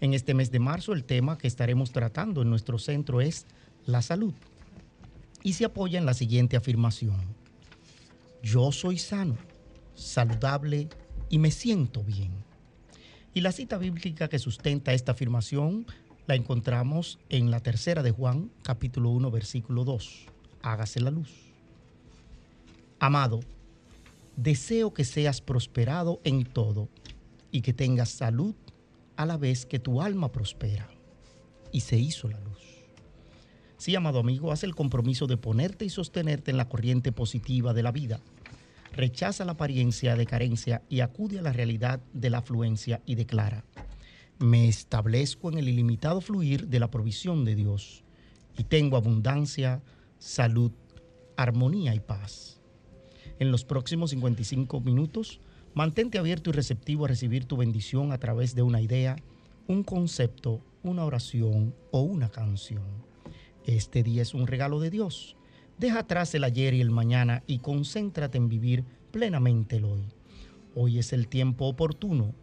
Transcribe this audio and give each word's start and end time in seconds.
En 0.00 0.14
este 0.14 0.32
mes 0.34 0.50
de 0.50 0.58
marzo 0.58 0.92
el 0.92 1.04
tema 1.04 1.36
que 1.36 1.46
estaremos 1.46 1.92
tratando 1.92 2.40
en 2.42 2.50
nuestro 2.50 2.78
centro 2.78 3.20
es 3.20 3.46
la 3.84 4.00
salud 4.00 4.32
y 5.42 5.54
se 5.54 5.64
apoya 5.64 5.98
en 5.98 6.06
la 6.06 6.14
siguiente 6.14 6.56
afirmación. 6.56 7.20
Yo 8.42 8.72
soy 8.72 8.98
sano, 8.98 9.36
saludable 9.94 10.88
y 11.28 11.38
me 11.38 11.50
siento 11.50 12.02
bien. 12.02 12.32
Y 13.34 13.42
la 13.42 13.52
cita 13.52 13.76
bíblica 13.76 14.28
que 14.28 14.38
sustenta 14.38 14.92
esta 14.92 15.12
afirmación 15.12 15.86
la 16.26 16.34
encontramos 16.34 17.18
en 17.28 17.50
la 17.50 17.60
tercera 17.60 18.02
de 18.02 18.10
Juan, 18.10 18.50
capítulo 18.62 19.10
1, 19.10 19.30
versículo 19.30 19.84
2. 19.84 20.26
Hágase 20.62 21.00
la 21.00 21.10
luz. 21.10 21.30
Amado, 22.98 23.40
deseo 24.36 24.94
que 24.94 25.04
seas 25.04 25.40
prosperado 25.40 26.20
en 26.24 26.44
todo 26.44 26.88
y 27.50 27.60
que 27.60 27.72
tengas 27.72 28.10
salud 28.10 28.54
a 29.20 29.26
la 29.26 29.36
vez 29.36 29.66
que 29.66 29.78
tu 29.78 30.00
alma 30.00 30.32
prospera. 30.32 30.88
Y 31.72 31.80
se 31.80 31.98
hizo 31.98 32.26
la 32.26 32.40
luz. 32.40 32.58
Sí, 33.76 33.94
amado 33.94 34.18
amigo, 34.18 34.50
haz 34.50 34.64
el 34.64 34.74
compromiso 34.74 35.26
de 35.26 35.36
ponerte 35.36 35.84
y 35.84 35.90
sostenerte 35.90 36.50
en 36.50 36.56
la 36.56 36.70
corriente 36.70 37.12
positiva 37.12 37.74
de 37.74 37.82
la 37.82 37.92
vida. 37.92 38.20
Rechaza 38.92 39.44
la 39.44 39.52
apariencia 39.52 40.16
de 40.16 40.24
carencia 40.24 40.82
y 40.88 41.00
acude 41.00 41.38
a 41.38 41.42
la 41.42 41.52
realidad 41.52 42.00
de 42.14 42.30
la 42.30 42.38
afluencia 42.38 43.02
y 43.04 43.14
declara, 43.14 43.64
me 44.38 44.68
establezco 44.68 45.50
en 45.50 45.58
el 45.58 45.68
ilimitado 45.68 46.22
fluir 46.22 46.68
de 46.68 46.80
la 46.80 46.90
provisión 46.90 47.44
de 47.44 47.54
Dios 47.54 48.04
y 48.56 48.64
tengo 48.64 48.96
abundancia, 48.96 49.82
salud, 50.18 50.72
armonía 51.36 51.94
y 51.94 52.00
paz. 52.00 52.58
En 53.38 53.50
los 53.50 53.66
próximos 53.66 54.10
55 54.10 54.80
minutos 54.80 55.40
Mantente 55.72 56.18
abierto 56.18 56.50
y 56.50 56.52
receptivo 56.52 57.04
a 57.04 57.08
recibir 57.08 57.44
tu 57.44 57.56
bendición 57.56 58.10
a 58.10 58.18
través 58.18 58.56
de 58.56 58.62
una 58.62 58.80
idea, 58.80 59.16
un 59.68 59.84
concepto, 59.84 60.60
una 60.82 61.04
oración 61.04 61.74
o 61.92 62.00
una 62.00 62.28
canción. 62.28 62.82
Este 63.66 64.02
día 64.02 64.22
es 64.22 64.34
un 64.34 64.48
regalo 64.48 64.80
de 64.80 64.90
Dios. 64.90 65.36
Deja 65.78 66.00
atrás 66.00 66.34
el 66.34 66.42
ayer 66.42 66.74
y 66.74 66.80
el 66.80 66.90
mañana 66.90 67.44
y 67.46 67.58
concéntrate 67.58 68.36
en 68.36 68.48
vivir 68.48 68.84
plenamente 69.12 69.76
el 69.76 69.84
hoy. 69.84 70.08
Hoy 70.74 70.98
es 70.98 71.12
el 71.12 71.28
tiempo 71.28 71.66
oportuno. 71.66 72.34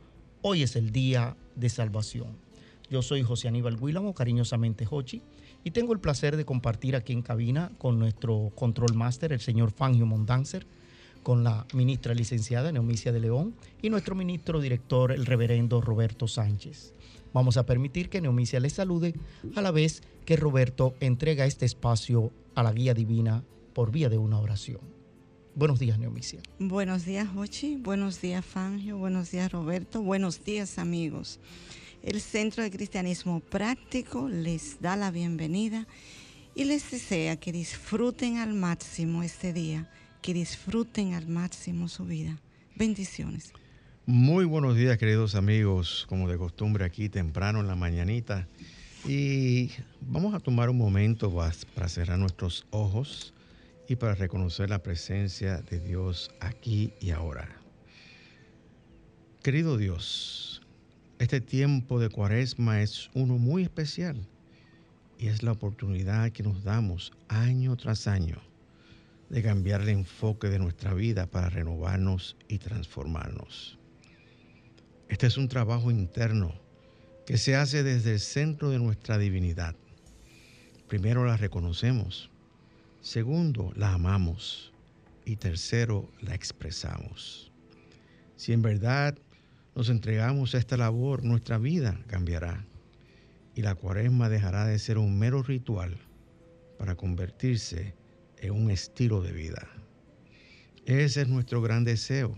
Hoy 0.42 0.64
es 0.64 0.78
el 0.78 0.92
día 0.92 1.36
de 1.56 1.68
salvación. 1.68 2.38
Yo 2.90 3.02
soy 3.02 3.24
José 3.24 3.50
Aníbal 3.50 3.78
Guílamo, 3.78 4.14
cariñosamente 4.14 4.88
Hochi, 4.90 5.22
y 5.66 5.72
tengo 5.72 5.92
el 5.92 6.00
placer 6.00 6.38
de 6.38 6.46
compartir 6.46 6.96
aquí 6.96 7.12
en 7.12 7.22
cabina 7.22 7.72
con 7.78 8.00
nuestro 8.00 8.54
control 8.56 8.94
master, 8.94 9.34
el 9.34 9.42
señor 9.42 9.72
Fangio 9.72 10.06
Mondanzer, 10.06 10.66
con 11.28 11.44
la 11.44 11.68
ministra 11.74 12.14
licenciada 12.14 12.72
Neomicia 12.72 13.12
de 13.12 13.20
León 13.20 13.54
y 13.82 13.90
nuestro 13.90 14.16
ministro 14.16 14.62
director, 14.62 15.12
el 15.12 15.26
reverendo 15.26 15.82
Roberto 15.82 16.26
Sánchez. 16.26 16.94
Vamos 17.34 17.58
a 17.58 17.66
permitir 17.66 18.08
que 18.08 18.22
Neomicia 18.22 18.62
les 18.62 18.72
salude 18.72 19.14
a 19.54 19.62
la 19.62 19.72
vez 19.72 20.04
que 20.24 20.38
Roberto 20.38 20.96
entrega 21.02 21.46
este 21.46 21.66
espacio 21.66 22.32
a 22.56 22.64
la 22.64 22.72
guía 22.72 22.94
divina 22.94 23.44
por 23.74 23.92
vía 23.92 24.08
de 24.08 24.18
una 24.18 24.40
oración. 24.40 24.80
Buenos 25.54 25.80
días, 25.80 26.00
Neomicia. 26.00 26.40
Buenos 26.60 27.04
días, 27.04 27.28
Hochi. 27.36 27.76
Buenos 27.76 28.22
días, 28.22 28.46
Fangio. 28.46 28.98
Buenos 28.98 29.30
días, 29.30 29.52
Roberto. 29.52 30.02
Buenos 30.02 30.46
días, 30.46 30.80
amigos. 30.80 31.42
El 32.04 32.22
Centro 32.22 32.64
de 32.64 32.72
Cristianismo 32.72 33.42
Práctico 33.42 34.30
les 34.30 34.80
da 34.80 34.96
la 34.96 35.12
bienvenida 35.12 35.88
y 36.56 36.64
les 36.64 36.90
desea 36.90 37.36
que 37.36 37.52
disfruten 37.52 38.38
al 38.38 38.54
máximo 38.54 39.24
este 39.24 39.52
día 39.52 39.90
que 40.28 40.34
disfruten 40.34 41.14
al 41.14 41.26
máximo 41.26 41.88
su 41.88 42.04
vida. 42.04 42.38
Bendiciones. 42.76 43.54
Muy 44.06 44.44
buenos 44.44 44.76
días, 44.76 44.98
queridos 44.98 45.36
amigos, 45.36 46.06
como 46.10 46.28
de 46.28 46.38
costumbre 46.38 46.84
aquí 46.84 47.08
temprano 47.08 47.62
en 47.62 47.68
la 47.68 47.78
mañanita. 47.78 48.46
Y 49.06 49.72
vamos 50.02 50.34
a 50.34 50.42
tomar 50.42 50.70
un 50.70 50.78
momento 50.78 51.34
para 51.74 51.88
cerrar 51.88 52.20
nuestros 52.20 52.68
ojos 52.72 53.34
y 53.88 53.96
para 53.96 54.16
reconocer 54.16 54.70
la 54.70 54.84
presencia 54.84 55.62
de 55.62 55.80
Dios 55.80 56.30
aquí 56.42 56.92
y 57.00 57.12
ahora. 57.12 57.48
Querido 59.42 59.78
Dios, 59.78 60.62
este 61.20 61.40
tiempo 61.40 62.02
de 62.02 62.10
cuaresma 62.10 62.82
es 62.82 63.10
uno 63.14 63.38
muy 63.38 63.64
especial 63.64 64.28
y 65.18 65.28
es 65.28 65.42
la 65.42 65.54
oportunidad 65.54 66.34
que 66.34 66.44
nos 66.44 66.66
damos 66.66 67.14
año 67.30 67.78
tras 67.78 68.08
año 68.08 68.42
de 69.30 69.44
cambiar 69.44 69.82
el 69.82 69.90
enfoque 69.90 70.50
de 70.50 70.60
nuestra 70.60 70.94
vida 70.94 71.28
para 71.28 71.50
renovarnos 71.50 72.38
y 72.48 72.60
transformarnos. 72.60 73.78
Este 75.10 75.28
es 75.28 75.38
un 75.38 75.48
trabajo 75.48 75.92
interno 75.92 76.54
que 77.26 77.38
se 77.38 77.56
hace 77.56 77.84
desde 77.84 78.14
el 78.14 78.20
centro 78.20 78.70
de 78.70 78.80
nuestra 78.80 79.18
divinidad. 79.18 79.76
Primero 80.88 81.26
la 81.26 81.36
reconocemos, 81.36 82.32
segundo 83.02 83.74
la 83.76 83.94
amamos 83.94 84.72
y 85.26 85.36
tercero 85.36 86.10
la 86.22 86.34
expresamos. 86.34 87.52
Si 88.38 88.54
en 88.54 88.62
verdad 88.62 89.18
nos 89.76 89.90
entregamos 89.90 90.56
a 90.56 90.58
esta 90.58 90.78
labor, 90.78 91.24
nuestra 91.24 91.58
vida 91.58 92.00
cambiará 92.08 92.66
y 93.56 93.62
la 93.62 93.76
cuaresma 93.76 94.30
dejará 94.30 94.66
de 94.66 94.80
ser 94.80 94.98
un 94.98 95.20
mero 95.20 95.44
ritual 95.44 95.98
para 96.78 96.96
convertirse 96.96 97.97
en 98.40 98.52
un 98.52 98.72
estilo 98.72 99.22
de 99.22 99.32
vida. 99.32 99.68
Ese 100.86 101.22
es 101.22 101.28
nuestro 101.28 101.62
gran 101.62 101.84
deseo 101.84 102.36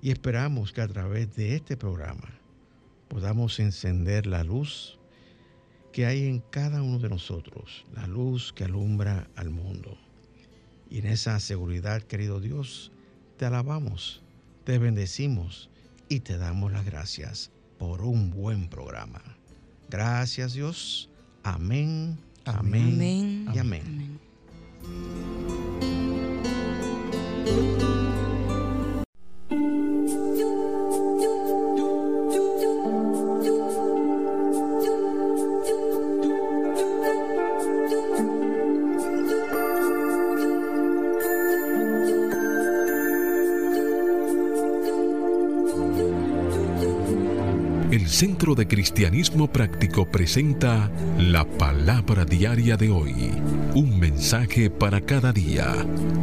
y 0.00 0.10
esperamos 0.10 0.72
que 0.72 0.80
a 0.80 0.88
través 0.88 1.34
de 1.36 1.54
este 1.54 1.76
programa 1.76 2.28
podamos 3.08 3.60
encender 3.60 4.26
la 4.26 4.42
luz 4.42 4.98
que 5.92 6.06
hay 6.06 6.26
en 6.26 6.40
cada 6.50 6.82
uno 6.82 6.98
de 6.98 7.08
nosotros, 7.08 7.84
la 7.94 8.06
luz 8.06 8.52
que 8.52 8.64
alumbra 8.64 9.28
al 9.36 9.50
mundo. 9.50 9.96
Y 10.90 10.98
en 10.98 11.06
esa 11.06 11.38
seguridad, 11.38 12.02
querido 12.02 12.40
Dios, 12.40 12.90
te 13.36 13.44
alabamos, 13.44 14.22
te 14.64 14.78
bendecimos 14.78 15.70
y 16.08 16.20
te 16.20 16.38
damos 16.38 16.72
las 16.72 16.84
gracias 16.84 17.50
por 17.78 18.02
un 18.02 18.30
buen 18.30 18.68
programa. 18.68 19.22
Gracias 19.88 20.54
Dios. 20.54 21.08
Amén, 21.42 22.18
amén, 22.44 23.46
y 23.54 23.58
amén. 23.58 24.11
El 27.44 28.01
De 48.42 48.66
Cristianismo 48.66 49.46
Práctico 49.52 50.10
presenta 50.10 50.90
la 51.16 51.44
palabra 51.44 52.24
diaria 52.24 52.76
de 52.76 52.90
hoy. 52.90 53.30
Un 53.76 54.00
mensaje 54.00 54.68
para 54.68 55.00
cada 55.00 55.32
día. 55.32 55.72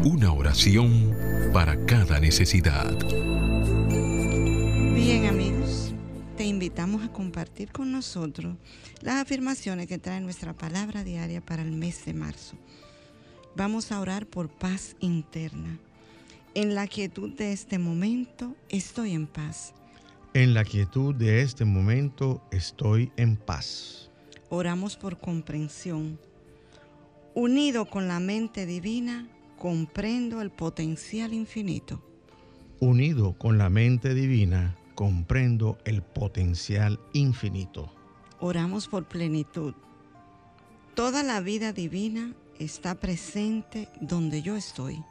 Una 0.04 0.34
oración 0.34 1.16
para 1.54 1.86
cada 1.86 2.20
necesidad. 2.20 2.92
Bien 4.94 5.28
amigos, 5.28 5.94
te 6.36 6.44
invitamos 6.44 7.06
a 7.06 7.14
compartir 7.14 7.72
con 7.72 7.90
nosotros 7.94 8.58
las 9.00 9.16
afirmaciones 9.16 9.88
que 9.88 9.98
trae 9.98 10.20
nuestra 10.20 10.52
palabra 10.52 11.06
diaria 11.06 11.40
para 11.40 11.62
el 11.62 11.72
mes 11.72 12.04
de 12.04 12.14
marzo. 12.14 12.58
Vamos 13.56 13.94
a 13.94 14.00
orar 14.02 14.28
por 14.28 14.50
paz 14.50 14.98
interna. 15.00 15.80
En 16.54 16.76
la 16.76 16.86
quietud 16.88 17.30
de 17.30 17.54
este 17.54 17.80
momento 17.80 18.58
estoy 18.68 19.14
en 19.14 19.26
paz. 19.26 19.74
En 20.36 20.54
la 20.54 20.64
quietud 20.64 21.16
de 21.16 21.42
este 21.42 21.66
momento 21.66 22.44
estoy 22.52 23.12
en 23.18 23.36
paz. 23.36 24.12
Oramos 24.50 24.96
por 24.96 25.18
comprensión. 25.18 26.20
Unido 27.34 27.86
con 27.86 28.08
la 28.08 28.20
mente 28.20 28.68
divina, 28.68 29.28
comprendo 29.58 30.42
el 30.42 30.52
potencial 30.52 31.34
infinito. 31.34 32.04
Unido 32.80 33.34
con 33.40 33.58
la 33.58 33.72
mente 33.72 34.14
divina, 34.14 34.78
comprendo 34.94 35.80
el 35.84 36.04
potencial 36.04 37.00
infinito. 37.14 37.92
Oramos 38.40 38.88
por 38.88 39.08
plenitud. 39.08 39.74
Toda 40.94 41.24
la 41.24 41.42
vida 41.42 41.74
divina 41.74 42.36
está 42.60 42.94
presente 42.94 43.90
donde 44.00 44.44
yo 44.44 44.56
estoy. 44.56 45.04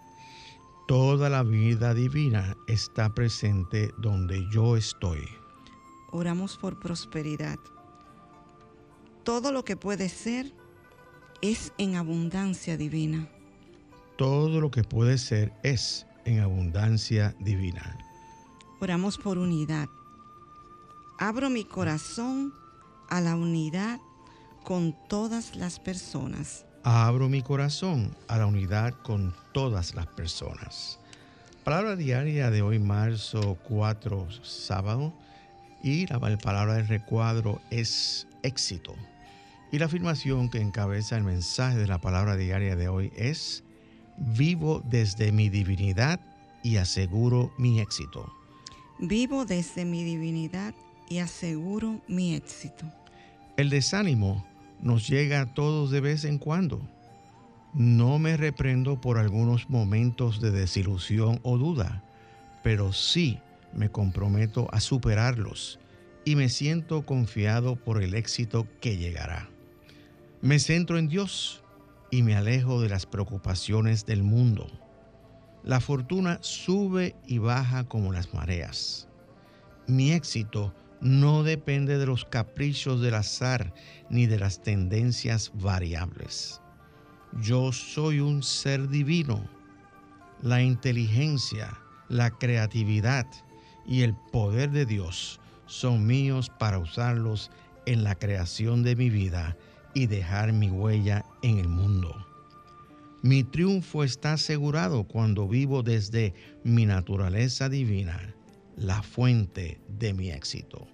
Toda 0.89 1.29
la 1.29 1.43
vida 1.43 1.93
divina 1.93 2.57
está 2.67 3.13
presente 3.13 3.93
donde 3.99 4.49
yo 4.51 4.75
estoy. 4.75 5.29
Oramos 6.13 6.57
por 6.57 6.81
prosperidad. 6.81 7.59
Todo 9.23 9.53
lo 9.53 9.67
que 9.67 9.77
puede 9.77 10.09
ser 10.09 10.51
es 11.43 11.75
en 11.77 11.97
abundancia 11.97 12.79
divina. 12.79 13.29
Todo 14.17 14.63
lo 14.63 14.71
que 14.71 14.83
puede 14.83 15.19
ser 15.19 15.53
es 15.63 16.07
en 16.25 16.41
abundancia 16.41 17.37
divina. 17.39 17.99
Oramos 18.81 19.19
por 19.19 19.37
unidad. 19.37 19.91
Abro 21.19 21.51
mi 21.51 21.65
corazón 21.65 22.55
a 23.11 23.21
la 23.21 23.37
unidad 23.37 24.01
con 24.65 24.97
todas 25.11 25.55
las 25.55 25.81
personas. 25.81 26.65
Abro 26.91 27.29
mi 27.29 27.43
corazón 27.43 28.17
a 28.29 28.39
la 28.39 28.47
unidad 28.47 28.95
con 29.03 29.35
todas 29.53 29.95
las 29.95 30.07
personas. 30.07 30.99
Palabra 31.63 31.97
diaria 31.97 32.51
de 32.51 32.63
hoy, 32.63 32.79
marzo 32.79 33.59
4, 33.65 34.27
sábado. 34.43 35.13
Y 35.83 36.07
la 36.07 36.19
palabra 36.19 36.77
del 36.77 36.89
recuadro 36.89 37.61
es 37.71 38.27
éxito. 38.43 38.95
Y 39.71 39.79
la 39.79 39.85
afirmación 39.85 40.49
que 40.49 40.63
encabeza 40.63 41.19
el 41.19 41.25
mensaje 41.25 41.77
de 41.77 41.87
la 41.87 41.99
palabra 41.99 42.37
diaria 42.37 42.75
de 42.75 42.89
hoy 42.89 43.13
es, 43.15 43.65
vivo 44.17 44.83
desde 44.89 45.31
mi 45.31 45.51
divinidad 45.51 46.21
y 46.63 46.79
aseguro 46.79 47.53
mi 47.59 47.81
éxito. 47.81 48.33
Vivo 48.99 49.45
desde 49.45 49.85
mi 49.85 50.05
divinidad 50.05 50.75
y 51.11 51.19
aseguro 51.19 52.01
mi 52.09 52.35
éxito. 52.35 52.87
El 53.59 53.69
desánimo 53.69 54.48
nos 54.81 55.09
llega 55.09 55.41
a 55.41 55.55
todos 55.55 55.91
de 55.91 56.01
vez 56.01 56.25
en 56.25 56.39
cuando. 56.39 56.81
No 57.75 58.19
me 58.19 58.37
reprendo 58.37 59.01
por 59.01 59.19
algunos 59.19 59.69
momentos 59.69 60.41
de 60.41 60.51
desilusión 60.51 61.41
o 61.43 61.59
duda, 61.59 62.03
pero 62.63 62.93
sí 62.93 63.39
me 63.75 63.91
comprometo 63.91 64.69
a 64.73 64.81
superarlos 64.81 65.79
y 66.25 66.37
me 66.37 66.49
siento 66.49 67.05
confiado 67.05 67.77
por 67.77 68.03
el 68.03 68.15
éxito 68.15 68.67
que 68.81 68.97
llegará. 68.97 69.49
Me 70.41 70.59
centro 70.59 70.99
en 70.99 71.09
Dios 71.09 71.63
y 72.11 72.23
me 72.23 72.37
alejo 72.37 72.81
de 72.81 72.89
las 72.89 73.07
preocupaciones 73.07 74.07
del 74.07 74.23
mundo. 74.23 74.67
La 75.65 75.81
fortuna 75.81 76.39
sube 76.41 77.15
y 77.27 77.39
baja 77.39 77.85
como 77.85 78.13
las 78.13 78.33
mareas. 78.33 79.09
Mi 79.87 80.13
éxito 80.13 80.75
no 81.01 81.43
depende 81.43 81.99
de 81.99 82.07
los 82.07 82.25
caprichos 82.25 83.01
del 83.01 83.15
azar 83.15 83.73
ni 84.11 84.27
de 84.27 84.39
las 84.39 84.63
tendencias 84.63 85.53
variables. 85.55 86.61
Yo 87.41 87.73
soy 87.73 88.21
un 88.21 88.43
ser 88.43 88.89
divino. 88.89 89.49
La 90.43 90.63
inteligencia, 90.63 91.79
la 92.09 92.31
creatividad 92.31 93.27
y 93.87 94.03
el 94.03 94.15
poder 94.33 94.71
de 94.71 94.87
Dios 94.87 95.41
son 95.67 96.07
míos 96.07 96.51
para 96.59 96.79
usarlos 96.79 97.51
en 97.87 98.05
la 98.05 98.15
creación 98.15 98.83
de 98.83 98.97
mi 98.97 99.11
vida 99.11 99.57
y 99.95 100.07
dejar 100.07 100.53
mi 100.53 100.71
huella 100.71 101.25
en 101.43 101.59
el 101.59 101.69
mundo. 101.69 102.15
Mi 103.23 103.43
triunfo 103.43 104.05
está 104.05 104.35
asegurado 104.35 105.05
cuando 105.05 105.49
vivo 105.49 105.83
desde 105.83 106.35
mi 106.63 106.87
naturaleza 106.87 107.69
divina, 107.69 108.35
la 108.79 109.03
fuente 109.03 109.81
de 109.89 110.15
mi 110.15 110.31
éxito. 110.31 110.87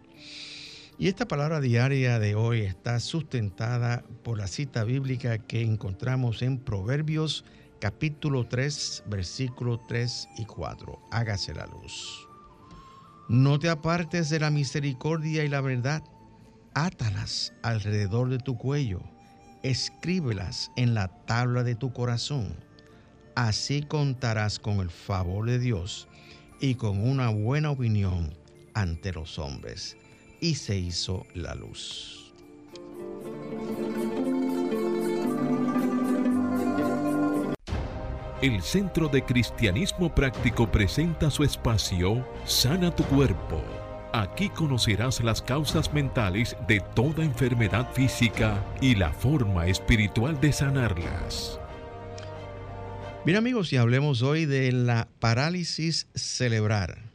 Y 0.99 1.09
esta 1.09 1.27
palabra 1.27 1.61
diaria 1.61 2.19
de 2.19 2.35
hoy 2.35 2.61
está 2.61 3.01
sustentada 3.01 4.05
por 4.23 4.39
la 4.39 4.47
cita 4.47 4.85
bíblica 4.85 5.39
que 5.39 5.61
encontramos 5.61 6.41
en 6.43 6.59
Proverbios 6.59 7.45
capítulo 7.81 8.47
3, 8.47 9.05
versículos 9.07 9.81
3 9.89 10.29
y 10.39 10.45
4. 10.47 10.99
Hágase 11.11 11.53
la 11.53 11.67
luz. 11.67 12.27
No 13.29 13.59
te 13.59 13.69
apartes 13.69 14.31
de 14.31 14.39
la 14.39 14.51
misericordia 14.51 15.45
y 15.45 15.49
la 15.49 15.61
verdad, 15.61 16.03
átalas 16.75 17.53
alrededor 17.63 18.31
de 18.31 18.39
tu 18.39 18.57
cuello, 18.57 19.03
escríbelas 19.63 20.71
en 20.77 20.95
la 20.95 21.09
tabla 21.27 21.65
de 21.65 21.75
tu 21.75 21.93
corazón. 21.93 22.55
Así 23.35 23.83
contarás 23.83 24.59
con 24.59 24.79
el 24.79 24.91
favor 24.91 25.47
de 25.47 25.59
Dios 25.59 26.09
y 26.61 26.75
con 26.77 26.99
una 27.01 27.29
buena 27.29 27.71
opinión 27.71 28.33
ante 28.75 29.13
los 29.13 29.39
hombres 29.39 29.97
y 30.41 30.55
se 30.57 30.77
hizo 30.77 31.27
la 31.35 31.55
luz. 31.55 32.33
El 38.43 38.61
Centro 38.61 39.09
de 39.09 39.25
Cristianismo 39.25 40.15
Práctico 40.15 40.71
presenta 40.71 41.31
su 41.31 41.45
espacio 41.45 42.29
Sana 42.45 42.95
tu 42.95 43.03
Cuerpo. 43.05 43.63
Aquí 44.13 44.51
conocerás 44.51 45.25
las 45.25 45.41
causas 45.41 45.95
mentales 45.95 46.55
de 46.69 46.81
toda 46.95 47.25
enfermedad 47.25 47.91
física 47.95 48.63
y 48.83 48.97
la 48.97 49.13
forma 49.15 49.67
espiritual 49.67 50.39
de 50.43 50.53
sanarlas. 50.53 51.59
Bien 53.25 53.39
amigos, 53.39 53.73
y 53.73 53.79
hablemos 53.79 54.21
hoy 54.21 54.45
de 54.45 54.71
la 54.71 55.09
parálisis 55.19 56.09
cerebral. 56.15 57.11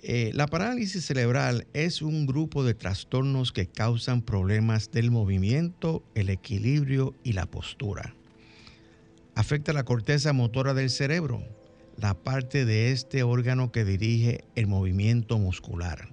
Eh, 0.00 0.30
la 0.32 0.46
parálisis 0.46 1.04
cerebral 1.04 1.66
es 1.72 2.02
un 2.02 2.24
grupo 2.24 2.62
de 2.62 2.74
trastornos 2.74 3.50
que 3.50 3.66
causan 3.66 4.22
problemas 4.22 4.92
del 4.92 5.10
movimiento, 5.10 6.04
el 6.14 6.30
equilibrio 6.30 7.16
y 7.24 7.32
la 7.32 7.46
postura. 7.46 8.14
Afecta 9.34 9.72
la 9.72 9.82
corteza 9.82 10.32
motora 10.32 10.72
del 10.72 10.88
cerebro, 10.88 11.42
la 11.96 12.14
parte 12.14 12.64
de 12.64 12.92
este 12.92 13.24
órgano 13.24 13.72
que 13.72 13.84
dirige 13.84 14.44
el 14.54 14.68
movimiento 14.68 15.36
muscular. 15.36 16.10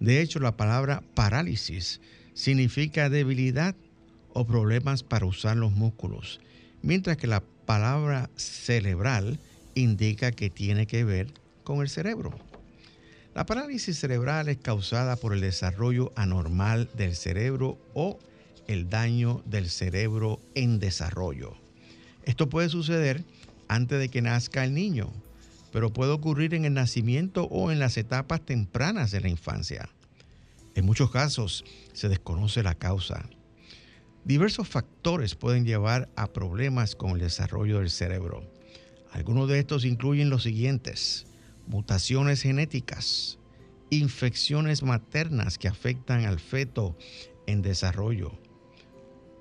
De 0.00 0.20
hecho, 0.20 0.40
la 0.40 0.56
palabra 0.56 1.04
parálisis 1.14 2.00
significa 2.34 3.08
debilidad 3.08 3.76
o 4.32 4.44
problemas 4.48 5.04
para 5.04 5.26
usar 5.26 5.56
los 5.56 5.70
músculos, 5.70 6.40
mientras 6.82 7.16
que 7.16 7.28
la 7.28 7.44
palabra 7.72 8.28
cerebral 8.36 9.38
indica 9.74 10.30
que 10.30 10.50
tiene 10.50 10.86
que 10.86 11.04
ver 11.04 11.32
con 11.64 11.80
el 11.80 11.88
cerebro. 11.88 12.38
La 13.34 13.46
parálisis 13.46 13.98
cerebral 13.98 14.50
es 14.50 14.58
causada 14.58 15.16
por 15.16 15.32
el 15.32 15.40
desarrollo 15.40 16.12
anormal 16.14 16.90
del 16.92 17.16
cerebro 17.16 17.78
o 17.94 18.18
el 18.68 18.90
daño 18.90 19.42
del 19.46 19.70
cerebro 19.70 20.38
en 20.54 20.80
desarrollo. 20.80 21.56
Esto 22.24 22.50
puede 22.50 22.68
suceder 22.68 23.24
antes 23.68 23.98
de 23.98 24.10
que 24.10 24.20
nazca 24.20 24.64
el 24.64 24.74
niño, 24.74 25.10
pero 25.72 25.94
puede 25.94 26.12
ocurrir 26.12 26.52
en 26.52 26.66
el 26.66 26.74
nacimiento 26.74 27.44
o 27.44 27.72
en 27.72 27.78
las 27.78 27.96
etapas 27.96 28.42
tempranas 28.42 29.12
de 29.12 29.22
la 29.22 29.30
infancia. 29.30 29.88
En 30.74 30.84
muchos 30.84 31.10
casos 31.10 31.64
se 31.94 32.10
desconoce 32.10 32.62
la 32.62 32.74
causa. 32.74 33.24
Diversos 34.24 34.68
factores 34.68 35.34
pueden 35.34 35.64
llevar 35.64 36.08
a 36.14 36.32
problemas 36.32 36.94
con 36.94 37.10
el 37.10 37.18
desarrollo 37.18 37.80
del 37.80 37.90
cerebro. 37.90 38.48
Algunos 39.10 39.48
de 39.48 39.58
estos 39.58 39.84
incluyen 39.84 40.30
los 40.30 40.44
siguientes 40.44 41.26
mutaciones 41.66 42.42
genéticas, 42.42 43.38
infecciones 43.90 44.84
maternas 44.84 45.58
que 45.58 45.66
afectan 45.66 46.24
al 46.24 46.38
feto 46.38 46.96
en 47.46 47.62
desarrollo, 47.62 48.38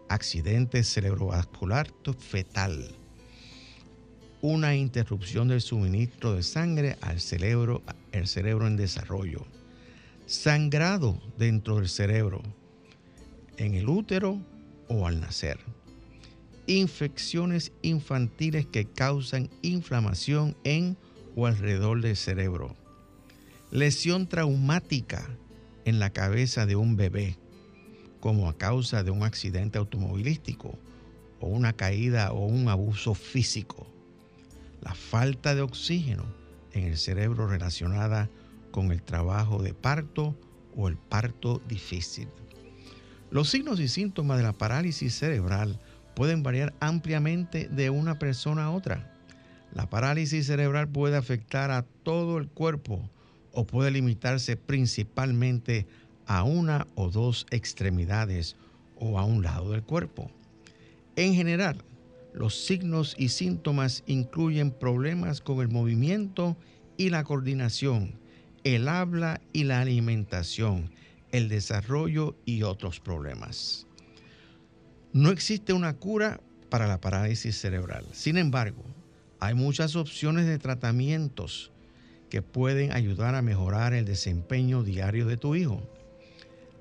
accidente 0.10 0.84
cerebrovascular 0.84 1.94
fetal, 2.18 2.96
una 4.42 4.76
interrupción 4.76 5.48
del 5.48 5.62
suministro 5.62 6.34
de 6.34 6.42
sangre 6.42 6.98
al 7.02 7.22
cerebro, 7.22 7.84
el 8.12 8.28
cerebro 8.28 8.66
en 8.66 8.78
desarrollo, 8.78 9.46
sangrado 10.26 11.22
dentro 11.38 11.76
del 11.76 11.88
cerebro, 11.88 12.42
en 13.58 13.76
el 13.76 13.88
útero 13.88 14.42
o 14.92 15.08
al 15.08 15.22
nacer, 15.22 15.58
infecciones 16.68 17.72
infantiles 17.82 18.66
que 18.66 18.86
causan 18.86 19.50
inflamación 19.62 20.56
en 20.66 20.98
o 21.36 21.48
alrededor 21.48 22.02
del 22.02 22.18
cerebro. 22.18 22.76
Lesión 23.72 24.28
traumática 24.28 25.30
en 25.86 26.00
la 26.00 26.10
cabeza 26.10 26.66
de 26.66 26.76
un 26.76 26.98
bebé, 26.98 27.38
como 28.20 28.50
a 28.50 28.58
causa 28.58 29.04
de 29.04 29.12
un 29.12 29.24
accidente 29.24 29.80
automovilístico 29.80 30.78
o 31.40 31.48
una 31.48 31.74
caída 31.74 32.34
o 32.34 32.46
un 32.46 32.68
abuso 32.68 33.14
físico. 33.16 33.88
La 34.82 34.94
falta 34.94 35.56
de 35.56 35.62
oxígeno 35.62 36.26
en 36.74 36.84
el 36.84 36.98
cerebro 36.98 37.48
relacionada 37.48 38.30
con 38.72 38.92
el 38.92 39.02
trabajo 39.02 39.64
de 39.64 39.74
parto 39.74 40.36
o 40.76 40.90
el 40.90 40.98
parto 40.98 41.62
difícil. 41.68 42.28
Los 43.32 43.50
signos 43.50 43.80
y 43.80 43.88
síntomas 43.88 44.38
de 44.38 44.44
la 44.44 44.52
parálisis 44.52 45.16
cerebral 45.16 45.80
pueden 46.16 46.44
variar 46.44 46.74
ampliamente 46.82 47.70
de 47.70 47.90
una 47.90 48.20
persona 48.20 48.66
a 48.66 48.72
otra. 48.72 49.16
La 49.74 49.90
parálisis 49.90 50.48
cerebral 50.48 50.90
puede 50.90 51.16
afectar 51.16 51.72
a 51.72 51.84
todo 52.04 52.38
el 52.38 52.50
cuerpo 52.50 53.10
o 53.54 53.66
puede 53.66 53.90
limitarse 53.90 54.58
principalmente 54.58 55.88
a 56.26 56.44
una 56.44 56.88
o 56.96 57.10
dos 57.10 57.46
extremidades 57.52 58.58
o 59.00 59.18
a 59.18 59.24
un 59.24 59.44
lado 59.44 59.72
del 59.72 59.84
cuerpo. 59.84 60.30
En 61.16 61.34
general, 61.34 61.78
los 62.34 62.66
signos 62.66 63.16
y 63.18 63.30
síntomas 63.30 64.04
incluyen 64.08 64.72
problemas 64.72 65.40
con 65.40 65.62
el 65.62 65.70
movimiento 65.70 66.58
y 66.98 67.10
la 67.10 67.24
coordinación, 67.24 68.14
el 68.66 68.90
habla 68.90 69.40
y 69.54 69.64
la 69.64 69.80
alimentación, 69.80 70.92
el 71.32 71.50
desarrollo 71.50 72.36
y 72.46 72.64
otros 72.64 73.00
problemas. 73.00 73.88
No 75.14 75.30
existe 75.30 75.74
una 75.74 75.96
cura 75.98 76.40
para 76.70 76.88
la 76.88 77.02
parálisis 77.02 77.60
cerebral. 77.60 78.06
Sin 78.14 78.38
embargo, 78.38 78.84
hay 79.40 79.54
muchas 79.56 79.96
opciones 79.96 80.46
de 80.46 80.58
tratamientos 80.58 81.72
que 82.30 82.42
pueden 82.42 82.94
ayudar 82.94 83.36
a 83.36 83.42
mejorar 83.42 83.94
el 83.94 84.06
desempeño 84.06 84.84
diario 84.84 85.26
de 85.28 85.36
tu 85.36 85.56
hijo. 85.56 85.82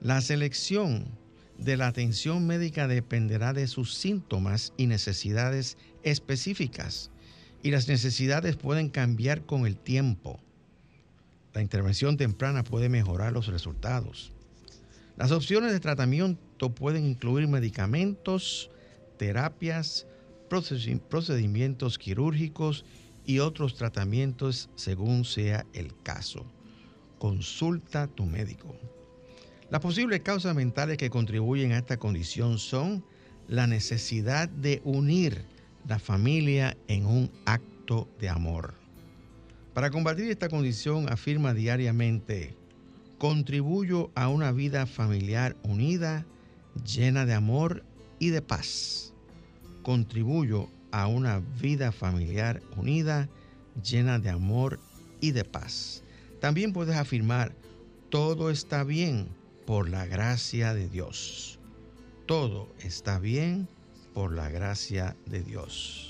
La 0.00 0.21
selección 0.21 1.07
de 1.59 1.76
la 1.76 1.88
atención 1.88 2.47
médica 2.47 2.87
dependerá 2.87 3.52
de 3.52 3.66
sus 3.66 3.95
síntomas 3.95 4.73
y 4.76 4.87
necesidades 4.87 5.76
específicas 6.02 7.11
y 7.62 7.71
las 7.71 7.88
necesidades 7.88 8.57
pueden 8.57 8.88
cambiar 8.88 9.45
con 9.45 9.66
el 9.66 9.76
tiempo. 9.76 10.40
La 11.52 11.62
intervención 11.62 12.16
temprana 12.16 12.62
puede 12.64 12.88
mejorar 12.88 13.33
los 13.33 13.49
resultados. 13.49 14.33
Las 15.21 15.33
opciones 15.33 15.71
de 15.71 15.81
tratamiento 15.81 16.75
pueden 16.75 17.05
incluir 17.05 17.47
medicamentos, 17.47 18.71
terapias, 19.19 20.07
procedimientos 20.49 21.99
quirúrgicos 21.99 22.87
y 23.27 23.41
otros 23.41 23.75
tratamientos 23.75 24.71
según 24.77 25.27
sea 25.27 25.67
el 25.75 25.93
caso. 26.03 26.47
Consulta 27.19 28.05
a 28.05 28.07
tu 28.07 28.25
médico. 28.25 28.75
Las 29.69 29.83
posibles 29.83 30.21
causas 30.21 30.57
mentales 30.57 30.97
que 30.97 31.11
contribuyen 31.11 31.73
a 31.73 31.77
esta 31.77 31.99
condición 31.99 32.59
son 32.59 33.05
la 33.47 33.67
necesidad 33.67 34.49
de 34.49 34.81
unir 34.85 35.45
la 35.87 35.99
familia 35.99 36.79
en 36.89 37.05
un 37.05 37.31
acto 37.45 38.09
de 38.19 38.31
amor. 38.31 38.73
Para 39.75 39.91
combatir 39.91 40.31
esta 40.31 40.49
condición 40.49 41.12
afirma 41.12 41.53
diariamente, 41.53 42.57
contribuyo 43.21 44.11
a 44.15 44.31
una 44.31 44.50
vida 44.50 44.87
familiar 44.87 45.55
unida, 45.62 46.25
llena 46.87 47.27
de 47.27 47.35
amor 47.35 47.85
y 48.19 48.31
de 48.31 48.41
paz. 48.41 49.12
Contribuyo 49.83 50.71
a 50.91 51.07
una 51.07 51.41
vida 51.61 51.93
familiar 51.93 52.62
unida, 52.79 53.29
llena 53.85 54.19
de 54.19 54.31
amor 54.31 54.81
y 55.21 55.33
de 55.33 55.45
paz. 55.45 56.03
También 56.41 56.73
puedes 56.73 56.97
afirmar, 56.97 57.55
todo 58.09 58.49
está 58.49 58.85
bien 58.85 59.29
por 59.67 59.91
la 59.91 60.07
gracia 60.07 60.73
de 60.73 60.89
Dios. 60.89 61.59
Todo 62.25 62.73
está 62.79 63.19
bien 63.19 63.69
por 64.15 64.33
la 64.33 64.49
gracia 64.49 65.15
de 65.27 65.43
Dios. 65.43 66.10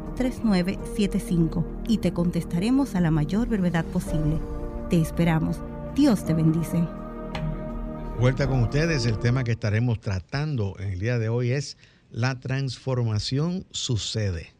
3975 0.21 1.65
y 1.87 1.97
te 1.97 2.13
contestaremos 2.13 2.93
a 2.93 3.01
la 3.01 3.09
mayor 3.09 3.47
brevedad 3.47 3.83
posible. 3.85 4.37
Te 4.87 5.01
esperamos. 5.01 5.57
Dios 5.95 6.23
te 6.23 6.35
bendice. 6.35 6.77
Vuelta 8.19 8.47
con 8.47 8.61
ustedes, 8.61 9.07
el 9.07 9.17
tema 9.17 9.43
que 9.43 9.53
estaremos 9.53 9.99
tratando 9.99 10.75
en 10.77 10.89
el 10.89 10.99
día 10.99 11.17
de 11.17 11.29
hoy 11.29 11.49
es 11.49 11.75
La 12.11 12.39
transformación 12.39 13.65
sucede. 13.71 14.53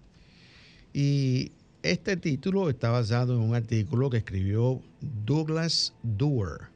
Y 0.96 1.52
este 1.84 2.18
título 2.18 2.68
está 2.68 2.90
basado 2.90 3.36
en 3.36 3.42
un 3.42 3.54
artículo 3.54 4.10
que 4.10 4.18
escribió 4.18 4.82
Douglas 5.00 5.94
Dewar 6.02 6.72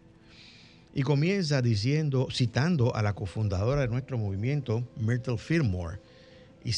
y 0.94 1.02
comienza 1.02 1.64
diciendo, 1.64 2.28
citando 2.32 2.96
a 2.96 3.02
la 3.02 3.14
cofundadora 3.14 3.82
de 3.82 3.88
nuestro 3.88 4.20
movimiento, 4.20 4.84
Myrtle 4.96 5.40
Fillmore, 5.40 5.98
y, 6.64 6.72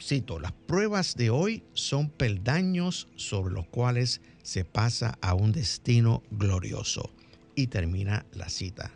cito, 0.00 0.38
las 0.38 0.52
pruebas 0.52 1.16
de 1.16 1.30
hoy 1.30 1.62
son 1.72 2.08
peldaños 2.08 3.08
sobre 3.16 3.54
los 3.54 3.66
cuales 3.66 4.20
se 4.42 4.64
pasa 4.64 5.18
a 5.20 5.34
un 5.34 5.52
destino 5.52 6.22
glorioso. 6.30 7.10
Y 7.54 7.66
termina 7.66 8.24
la 8.32 8.48
cita. 8.48 8.92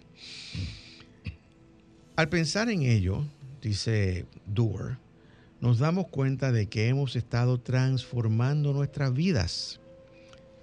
Al 2.16 2.28
pensar 2.30 2.70
en 2.70 2.82
ello, 2.82 3.24
dice 3.60 4.24
Doer, 4.46 4.96
nos 5.60 5.78
damos 5.78 6.08
cuenta 6.08 6.52
de 6.52 6.66
que 6.66 6.88
hemos 6.88 7.16
estado 7.16 7.58
transformando 7.60 8.72
nuestras 8.72 9.12
vidas. 9.12 9.80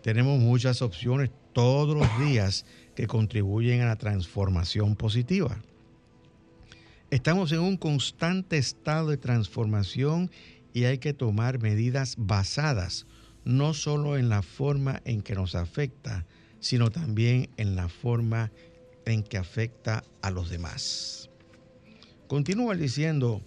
Tenemos 0.02 0.40
muchas 0.40 0.82
opciones 0.82 1.30
todos 1.54 1.96
los 1.96 2.08
días 2.28 2.66
que 2.96 3.08
contribuyen 3.08 3.82
a 3.82 3.86
la 3.86 3.96
transformación 3.96 4.96
positiva. 4.96 5.62
Estamos 7.14 7.52
en 7.52 7.60
un 7.60 7.78
constante 7.78 8.58
estado 8.58 9.10
de 9.10 9.18
transformación 9.18 10.32
y 10.74 10.86
hay 10.86 10.98
que 10.98 11.14
tomar 11.14 11.60
medidas 11.60 12.16
basadas 12.18 13.06
no 13.46 13.76
solo 13.76 14.18
en 14.18 14.30
la 14.30 14.42
forma 14.42 15.00
en 15.06 15.22
que 15.22 15.36
nos 15.36 15.54
afecta, 15.54 16.26
sino 16.60 16.90
también 16.90 17.52
en 17.58 17.76
la 17.76 17.88
forma 17.88 18.52
en 19.06 19.22
que 19.22 19.38
afecta 19.38 20.04
a 20.24 20.32
los 20.32 20.50
demás. 20.50 21.30
Continúa 22.26 22.74
diciendo, 22.74 23.44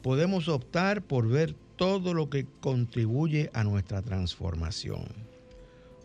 podemos 0.00 0.46
optar 0.46 1.02
por 1.02 1.26
ver 1.26 1.56
todo 1.74 2.14
lo 2.14 2.30
que 2.30 2.46
contribuye 2.60 3.50
a 3.52 3.64
nuestra 3.64 4.00
transformación. 4.00 5.08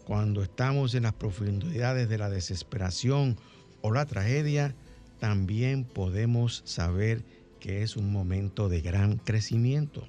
Cuando 0.03 0.41
estamos 0.41 0.95
en 0.95 1.03
las 1.03 1.13
profundidades 1.13 2.09
de 2.09 2.17
la 2.17 2.31
desesperación 2.31 3.37
o 3.83 3.91
la 3.91 4.07
tragedia, 4.07 4.73
también 5.23 5.85
podemos 5.85 6.63
saber 6.65 7.23
que 7.61 7.81
es 7.81 7.95
un 7.95 8.11
momento 8.11 8.67
de 8.67 8.81
gran 8.81 9.15
crecimiento. 9.15 10.05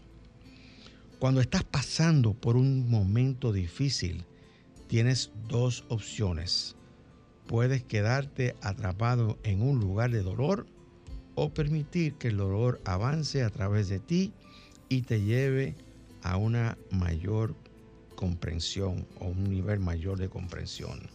Cuando 1.20 1.40
estás 1.40 1.62
pasando 1.62 2.34
por 2.34 2.56
un 2.56 2.90
momento 2.90 3.52
difícil, 3.52 4.24
tienes 4.88 5.30
dos 5.46 5.84
opciones. 5.88 6.74
Puedes 7.46 7.84
quedarte 7.84 8.56
atrapado 8.60 9.38
en 9.44 9.62
un 9.62 9.78
lugar 9.78 10.10
de 10.10 10.24
dolor 10.24 10.66
o 11.36 11.54
permitir 11.54 12.14
que 12.14 12.26
el 12.26 12.36
dolor 12.36 12.80
avance 12.84 13.44
a 13.44 13.50
través 13.50 13.88
de 13.88 14.00
ti 14.00 14.32
y 14.88 15.02
te 15.02 15.22
lleve 15.22 15.76
a 16.24 16.36
una 16.38 16.76
mayor 16.90 17.54
comprensión 18.16 19.06
o 19.20 19.26
un 19.26 19.44
nivel 19.44 19.78
mayor 19.78 20.18
de 20.18 20.28
comprensión. 20.28 21.08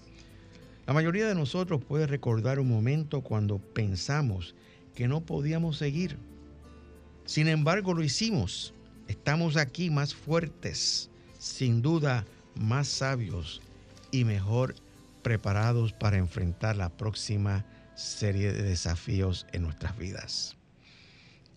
La 0.90 0.96
mayoría 0.96 1.28
de 1.28 1.36
nosotros 1.36 1.86
puede 1.86 2.08
recordar 2.08 2.60
un 2.60 2.68
momento 2.68 3.22
cuando 3.22 3.60
pensamos 3.60 4.56
que 4.96 5.08
no 5.08 5.22
podíamos 5.22 5.78
seguir. 5.78 6.18
Sin 7.26 7.48
embargo, 7.48 7.94
lo 7.94 8.02
hicimos. 8.02 8.74
Estamos 9.08 9.56
aquí 9.56 9.92
más 9.92 10.16
fuertes, 10.16 11.12
sin 11.38 11.84
duda 11.84 12.26
más 12.56 12.88
sabios 12.88 13.62
y 14.10 14.24
mejor 14.24 14.74
preparados 15.22 15.94
para 15.94 16.18
enfrentar 16.18 16.76
la 16.76 16.90
próxima 16.90 17.68
serie 17.94 18.52
de 18.52 18.64
desafíos 18.64 19.46
en 19.54 19.62
nuestras 19.62 19.96
vidas. 19.96 20.58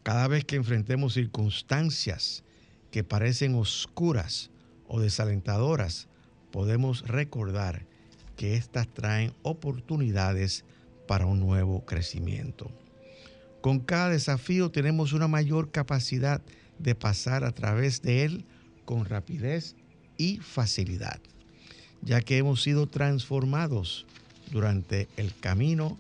Cada 0.03 0.29
vez 0.29 0.45
que 0.45 0.57
enfrentemos 0.57 1.15
circunstancias 1.15 2.45
que 2.91 3.03
parecen 3.03 3.55
oscuras 3.55 4.51
o 4.89 5.01
desalentadoras, 5.01 6.07
podemos 6.51 7.09
recordar 7.09 7.87
que 8.37 8.57
éstas 8.57 8.89
traen 8.93 9.33
oportunidades 9.43 10.65
para 11.07 11.27
un 11.27 11.41
nuevo 11.41 11.85
crecimiento. 11.85 12.71
Con 13.61 13.81
cada 13.81 14.11
desafío 14.11 14.71
tenemos 14.71 15.13
una 15.13 15.29
mayor 15.29 15.71
capacidad 15.71 16.43
de 16.79 16.95
pasar 16.95 17.45
a 17.45 17.53
través 17.53 18.03
de 18.03 18.25
él 18.25 18.45
con 18.85 19.05
rapidez 19.05 19.77
y 20.17 20.39
facilidad, 20.39 21.21
ya 22.03 22.21
que 22.21 22.39
hemos 22.39 22.63
sido 22.63 22.89
transformados 22.89 24.07
durante 24.51 25.09
el 25.17 25.35
camino, 25.39 25.99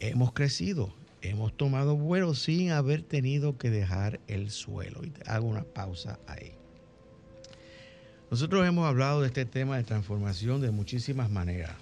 hemos 0.00 0.32
crecido, 0.32 0.94
hemos 1.20 1.56
tomado 1.56 1.96
vuelo 1.96 2.34
sin 2.34 2.70
haber 2.70 3.02
tenido 3.02 3.58
que 3.58 3.70
dejar 3.70 4.20
el 4.28 4.50
suelo. 4.50 5.04
Y 5.04 5.12
hago 5.26 5.48
una 5.48 5.64
pausa 5.64 6.18
ahí. 6.26 6.61
Nosotros 8.32 8.66
hemos 8.66 8.86
hablado 8.86 9.20
de 9.20 9.26
este 9.26 9.44
tema 9.44 9.76
de 9.76 9.84
transformación 9.84 10.62
de 10.62 10.70
muchísimas 10.70 11.30
maneras. 11.30 11.76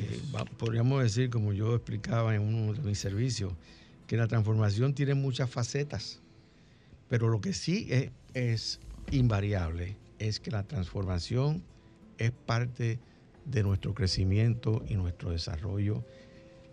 Eh, 0.00 0.20
podríamos 0.58 1.00
decir, 1.00 1.30
como 1.30 1.52
yo 1.52 1.76
explicaba 1.76 2.34
en 2.34 2.42
uno 2.42 2.72
de 2.72 2.80
mis 2.80 2.98
servicios, 2.98 3.52
que 4.08 4.16
la 4.16 4.26
transformación 4.26 4.94
tiene 4.94 5.14
muchas 5.14 5.48
facetas, 5.48 6.18
pero 7.08 7.28
lo 7.28 7.40
que 7.40 7.52
sí 7.52 7.88
es 8.34 8.80
invariable 9.12 9.96
es 10.18 10.40
que 10.40 10.50
la 10.50 10.64
transformación 10.64 11.62
es 12.18 12.32
parte 12.32 12.98
de 13.44 13.62
nuestro 13.62 13.94
crecimiento 13.94 14.82
y 14.88 14.96
nuestro 14.96 15.30
desarrollo 15.30 16.04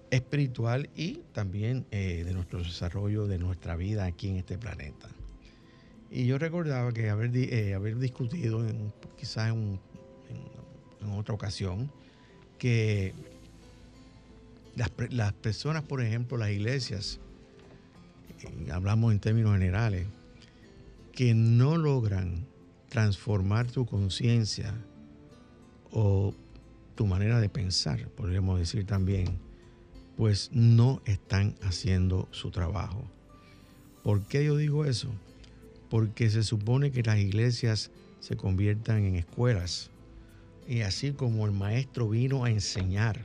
espiritual 0.09 0.89
y 0.95 1.21
también 1.33 1.85
eh, 1.91 2.23
de 2.25 2.33
nuestro 2.33 2.63
desarrollo 2.63 3.27
de 3.27 3.37
nuestra 3.37 3.75
vida 3.75 4.05
aquí 4.05 4.29
en 4.29 4.37
este 4.37 4.57
planeta. 4.57 5.07
Y 6.09 6.25
yo 6.25 6.37
recordaba 6.37 6.91
que 6.93 7.09
haber, 7.09 7.35
eh, 7.35 7.73
haber 7.73 7.97
discutido 7.97 8.65
quizás 9.17 9.49
en, 9.49 9.79
otra 11.15 11.33
ocasión 11.33 11.89
que 12.57 13.13
las, 14.75 14.91
las, 15.09 15.33
personas, 15.33 15.83
por 15.83 16.01
ejemplo, 16.01 16.37
las 16.37 16.49
iglesias, 16.49 17.19
hablamos 18.71 19.13
en 19.13 19.19
términos 19.19 19.53
generales, 19.53 20.05
que 21.13 21.33
no 21.33 21.77
logran 21.77 22.45
transformar 22.89 23.67
tu 23.67 23.85
conciencia 23.85 24.73
o 25.91 26.33
tu 26.95 27.05
manera 27.05 27.39
de 27.39 27.49
pensar, 27.49 28.07
podríamos 28.09 28.59
decir 28.59 28.85
también, 28.85 29.39
pues 30.15 30.49
no 30.51 31.01
están 31.05 31.55
haciendo 31.61 32.27
su 32.31 32.51
trabajo. 32.51 33.09
¿Por 34.03 34.23
qué 34.27 34.43
yo 34.43 34.57
digo 34.57 34.85
eso? 34.85 35.09
Porque 35.89 36.29
se 36.29 36.43
supone 36.43 36.91
que 36.91 37.03
las 37.03 37.17
iglesias 37.17 37.91
se 38.19 38.35
conviertan 38.35 39.05
en 39.05 39.15
escuelas. 39.15 39.91
Y 40.67 40.81
así 40.81 41.11
como 41.11 41.45
el 41.45 41.53
maestro 41.53 42.09
vino 42.09 42.43
a 42.43 42.49
enseñar 42.49 43.21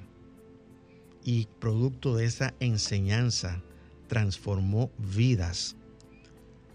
y 1.24 1.46
producto 1.60 2.16
de 2.16 2.24
esa 2.24 2.54
enseñanza 2.60 3.62
transformó 4.08 4.90
vidas, 4.98 5.76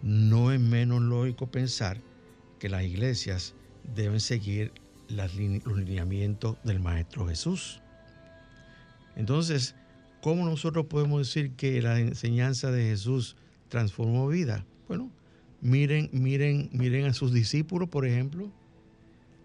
no 0.02 0.52
es 0.52 0.60
menos 0.60 1.02
lógico 1.02 1.48
pensar 1.48 2.02
que 2.60 2.70
las 2.70 2.84
iglesias 2.84 3.54
deben 3.96 4.20
seguir 4.20 4.72
los 5.10 5.36
lineamientos 5.36 6.58
del 6.64 6.80
Maestro 6.80 7.28
Jesús. 7.28 7.82
Entonces, 9.16 9.76
¿cómo 10.22 10.46
nosotros 10.46 10.86
podemos 10.88 11.20
decir 11.20 11.52
que 11.52 11.82
la 11.82 12.00
enseñanza 12.00 12.72
de 12.72 12.84
Jesús 12.84 13.36
transformó 13.70 14.28
vida? 14.28 14.66
Bueno, 14.88 15.12
miren, 15.62 16.10
miren, 16.12 16.70
miren 16.72 17.06
a 17.06 17.14
sus 17.14 17.34
discípulos, 17.34 17.90
por 17.90 18.06
ejemplo. 18.06 18.52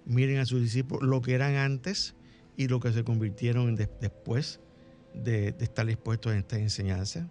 Miren 0.04 0.38
a 0.38 0.46
sus 0.46 0.60
discípulos 0.60 1.08
lo 1.08 1.22
que 1.22 1.34
eran 1.34 1.54
antes 1.54 2.14
y 2.56 2.68
lo 2.68 2.80
que 2.80 2.92
se 2.92 3.04
convirtieron 3.04 3.76
después 3.76 4.60
de, 5.14 5.54
estar 5.60 5.88
expuestos 5.88 6.32
a 6.32 6.38
esta 6.38 6.58
enseñanza. 6.58 7.28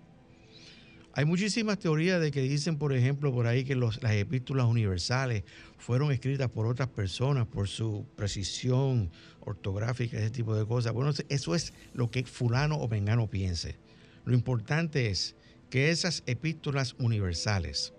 Hay 1.14 1.26
muchísimas 1.26 1.78
teorías 1.78 2.22
de 2.22 2.32
que 2.32 2.42
dicen, 2.42 2.78
por 2.78 2.94
ejemplo, 2.94 3.34
por 3.34 3.46
ahí 3.46 3.66
que 3.66 3.76
las 3.76 4.00
epístolas 4.04 4.66
universales 4.66 5.44
fueron 5.78 6.12
escritas 6.14 6.50
por 6.50 6.68
otras 6.68 6.88
personas 6.88 7.48
por 7.48 7.68
su 7.68 8.06
precisión 8.16 9.12
ortográfica, 9.42 10.18
ese 10.18 10.30
tipo 10.30 10.56
de 10.56 10.66
cosas. 10.66 10.94
Bueno, 10.94 11.12
eso 11.28 11.56
es 11.56 11.74
lo 11.94 12.10
que 12.10 12.24
fulano 12.24 12.80
o 12.80 12.88
vengano 12.88 13.30
piense. 13.30 13.76
Lo 14.24 14.34
importante 14.34 15.10
es 15.10 15.36
que 15.70 15.90
esas 15.90 16.24
epístolas 16.28 16.96
universales, 16.98 17.94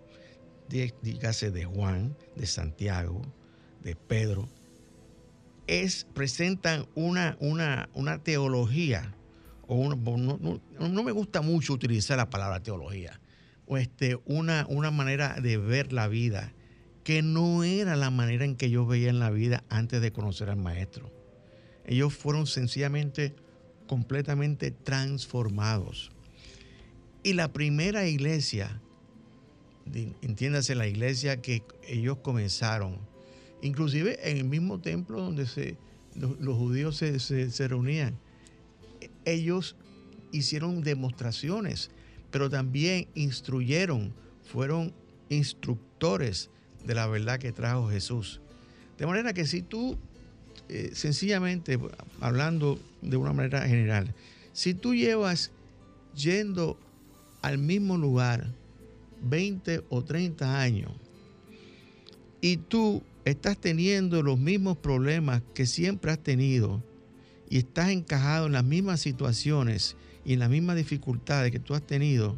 dígase 1.02 1.50
de 1.50 1.64
Juan, 1.64 2.16
de 2.36 2.46
Santiago, 2.46 3.22
de 3.82 3.94
Pedro, 3.94 4.48
es, 5.66 6.06
presentan 6.14 6.86
una, 6.94 7.36
una, 7.40 7.88
una 7.94 8.22
teología 8.22 9.14
no, 9.68 11.02
me 11.02 11.12
gusta 11.12 11.40
mucho 11.40 11.72
utilizar 11.72 12.16
la 12.16 12.30
palabra 12.30 12.62
teología, 12.62 13.20
o 13.66 13.78
este, 13.78 14.18
una, 14.26 14.66
una 14.68 14.90
manera 14.90 15.36
de 15.40 15.56
ver 15.56 15.92
la 15.92 16.08
vida 16.08 16.52
que 17.04 17.22
no 17.22 17.64
era 17.64 17.96
la 17.96 18.10
manera 18.10 18.44
en 18.44 18.56
que 18.56 18.70
yo 18.70 18.86
veía 18.86 19.10
en 19.10 19.18
la 19.18 19.30
vida 19.30 19.64
antes 19.68 20.00
de 20.00 20.12
conocer 20.12 20.50
al 20.50 20.56
maestro. 20.56 21.10
Ellos 21.84 22.14
fueron 22.14 22.46
sencillamente 22.46 23.34
completamente 23.88 24.70
transformados. 24.70 26.12
Y 27.24 27.32
la 27.32 27.52
primera 27.52 28.06
iglesia, 28.06 28.80
entiéndase 30.22 30.74
la 30.74 30.86
iglesia 30.86 31.40
que 31.40 31.62
ellos 31.86 32.18
comenzaron, 32.18 32.98
inclusive 33.60 34.18
en 34.30 34.38
el 34.38 34.44
mismo 34.44 34.80
templo 34.80 35.20
donde 35.20 35.46
se, 35.46 35.76
los, 36.14 36.56
judíos 36.56 36.96
se, 36.96 37.18
se 37.18 37.68
reunían, 37.68 38.18
ellos 39.24 39.76
hicieron 40.32 40.82
demostraciones, 40.82 41.90
pero 42.30 42.48
también 42.48 43.08
instruyeron, 43.14 44.12
fueron 44.42 44.92
instructores 45.28 46.50
de 46.84 46.94
la 46.94 47.06
verdad 47.06 47.38
que 47.38 47.52
trajo 47.52 47.88
Jesús. 47.88 48.40
De 48.98 49.06
manera 49.06 49.32
que 49.32 49.46
si 49.46 49.62
tú, 49.62 49.98
eh, 50.68 50.90
sencillamente, 50.94 51.78
hablando 52.20 52.78
de 53.00 53.16
una 53.16 53.32
manera 53.32 53.66
general, 53.66 54.14
si 54.52 54.74
tú 54.74 54.94
llevas 54.94 55.50
yendo 56.14 56.78
al 57.40 57.58
mismo 57.58 57.96
lugar 57.96 58.52
20 59.22 59.84
o 59.88 60.02
30 60.02 60.60
años 60.60 60.92
y 62.40 62.56
tú 62.56 63.02
estás 63.24 63.56
teniendo 63.56 64.22
los 64.22 64.38
mismos 64.38 64.76
problemas 64.76 65.42
que 65.54 65.64
siempre 65.64 66.10
has 66.10 66.18
tenido, 66.18 66.82
y 67.48 67.58
estás 67.58 67.90
encajado 67.90 68.46
en 68.46 68.52
las 68.52 68.64
mismas 68.64 69.00
situaciones 69.00 69.96
y 70.24 70.32
en 70.32 70.38
las 70.38 70.48
mismas 70.48 70.74
dificultades 70.76 71.52
que 71.52 71.58
tú 71.58 71.74
has 71.74 71.82
tenido, 71.82 72.36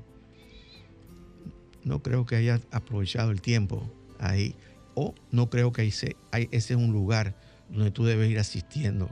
no 1.84 2.02
creo 2.02 2.26
que 2.26 2.34
hayas 2.36 2.62
aprovechado 2.72 3.30
el 3.30 3.40
tiempo 3.40 3.88
ahí. 4.18 4.56
O 4.94 5.14
no 5.30 5.50
creo 5.50 5.72
que 5.72 5.86
ese, 5.86 6.16
ese 6.32 6.74
es 6.74 6.80
un 6.80 6.92
lugar 6.92 7.36
donde 7.70 7.92
tú 7.92 8.04
debes 8.04 8.28
ir 8.28 8.40
asistiendo. 8.40 9.08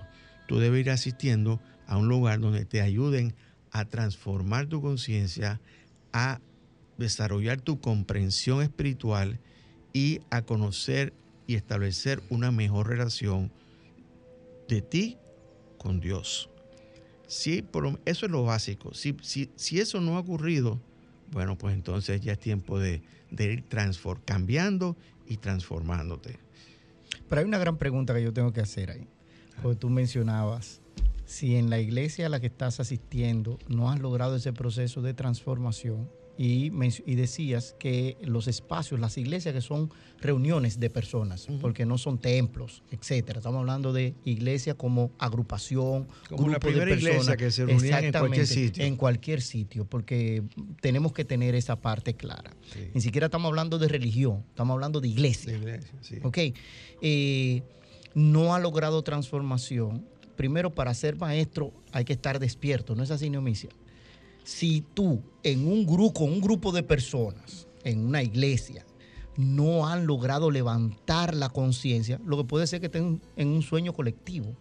Tú 0.49 0.59
debes 0.59 0.81
ir 0.81 0.91
asistiendo 0.91 1.61
a 1.87 1.97
un 1.97 2.09
lugar 2.09 2.41
donde 2.41 2.65
te 2.65 2.81
ayuden 2.81 3.35
a 3.71 3.85
transformar 3.85 4.67
tu 4.67 4.83
conciencia, 4.83 5.61
a 6.13 6.41
desarrollar 6.99 7.61
tu 7.61 7.81
comprensión 7.81 8.63
espiritual 8.63 9.39
y 9.93 10.21
a 10.31 10.43
conocer 10.43 11.13
y 11.47 11.55
establecer 11.55 12.23
una 12.31 12.51
mejor 12.51 12.89
relación 12.89 13.51
de 14.69 14.83
ti 14.83 15.19
con 15.79 16.01
Dios. 16.01 16.49
Sí, 17.27 17.65
eso 18.05 18.27
es 18.27 18.33
lo 18.33 18.45
básico. 18.45 18.95
Si, 18.95 19.17
si, 19.23 19.81
eso 19.81 20.01
no 20.01 20.17
ha 20.17 20.21
ocurrido, 20.21 20.81
bueno, 21.31 21.57
pues 21.57 21.75
entonces 21.75 22.21
ya 22.21 22.33
es 22.33 22.39
tiempo 22.39 22.79
de, 22.79 23.03
ir 23.31 23.65
cambiando 24.25 24.97
y 25.27 25.39
transformándote. 25.39 26.39
Pero 27.29 27.41
hay 27.41 27.47
una 27.47 27.59
gran 27.59 27.79
pregunta 27.79 28.15
que 28.15 28.23
yo 28.23 28.33
tengo 28.33 28.53
que 28.53 28.61
hacer 28.61 28.91
ahí. 28.91 29.09
Porque 29.63 29.77
tú 29.77 29.89
mencionabas, 29.89 30.81
si 31.25 31.57
en 31.57 31.71
la 31.71 31.81
iglesia 31.81 32.27
a 32.27 32.29
la 32.29 32.41
que 32.41 32.49
estás 32.49 32.81
asistiendo 32.81 33.59
no 33.69 33.91
has 33.91 34.01
logrado 34.01 34.37
ese 34.37 34.53
proceso 34.53 35.01
de 35.01 35.15
transformación, 35.15 36.11
y, 36.39 36.71
decías 37.15 37.77
que 37.79 38.17
los 38.23 38.49
espacios, 38.49 38.99
las 38.99 39.19
iglesias 39.19 39.55
que 39.55 39.61
son 39.61 39.91
reuniones 40.21 40.81
de 40.81 40.89
personas, 40.89 41.47
porque 41.61 41.85
no 41.85 41.99
son 41.99 42.19
templos, 42.19 42.83
etcétera. 42.91 43.39
Estamos 43.39 43.61
hablando 43.61 43.93
de 43.93 44.15
iglesia 44.25 44.75
como 44.75 45.11
agrupación, 45.19 46.09
como 46.29 46.49
la 46.49 46.59
primera 46.59 46.91
iglesia 46.91 47.37
que 47.37 47.51
se 47.51 47.67
reunía 47.67 48.01
en 48.01 48.13
cualquier 48.13 48.47
sitio. 48.47 48.85
En 48.85 48.97
cualquier 48.97 49.43
sitio, 49.43 49.85
porque 49.85 50.43
tenemos 50.81 51.13
que 51.13 51.25
tener 51.25 51.55
esa 51.55 51.77
parte 51.77 52.15
clara. 52.15 52.57
Ni 52.95 53.01
siquiera 53.01 53.27
estamos 53.27 53.49
hablando 53.49 53.79
de 53.79 53.89
religión, 53.89 54.45
estamos 54.49 54.75
hablando 54.75 55.01
de 55.01 55.09
iglesia. 55.09 55.59
Ok. 56.23 56.39
Eh, 57.03 57.63
no 58.15 58.55
ha 58.55 58.59
logrado 58.59 59.03
transformación. 59.03 60.07
Primero, 60.37 60.75
para 60.75 60.95
ser 60.95 61.17
maestro 61.17 61.73
hay 61.93 62.05
que 62.05 62.13
estar 62.15 62.39
despierto, 62.39 62.95
¿no 62.95 63.03
es 63.03 63.11
así, 63.11 63.29
Neomicia? 63.31 63.71
Si 64.45 64.85
tú 64.95 65.23
en 65.43 65.67
un 65.67 65.87
grupo, 65.87 66.25
un 66.25 66.41
grupo 66.41 66.73
de 66.73 66.83
personas, 66.83 67.67
en 67.85 68.05
una 68.07 68.23
iglesia, 68.23 68.85
no 69.37 69.87
han 69.89 70.07
logrado 70.07 70.51
levantar 70.51 71.35
la 71.35 71.49
conciencia, 71.49 72.21
lo 72.25 72.37
que 72.37 72.45
puede 72.45 72.67
ser 72.67 72.81
que 72.81 72.87
estén 72.87 73.21
en 73.37 73.49
un 73.49 73.63
sueño 73.63 73.93
colectivo. 73.93 74.55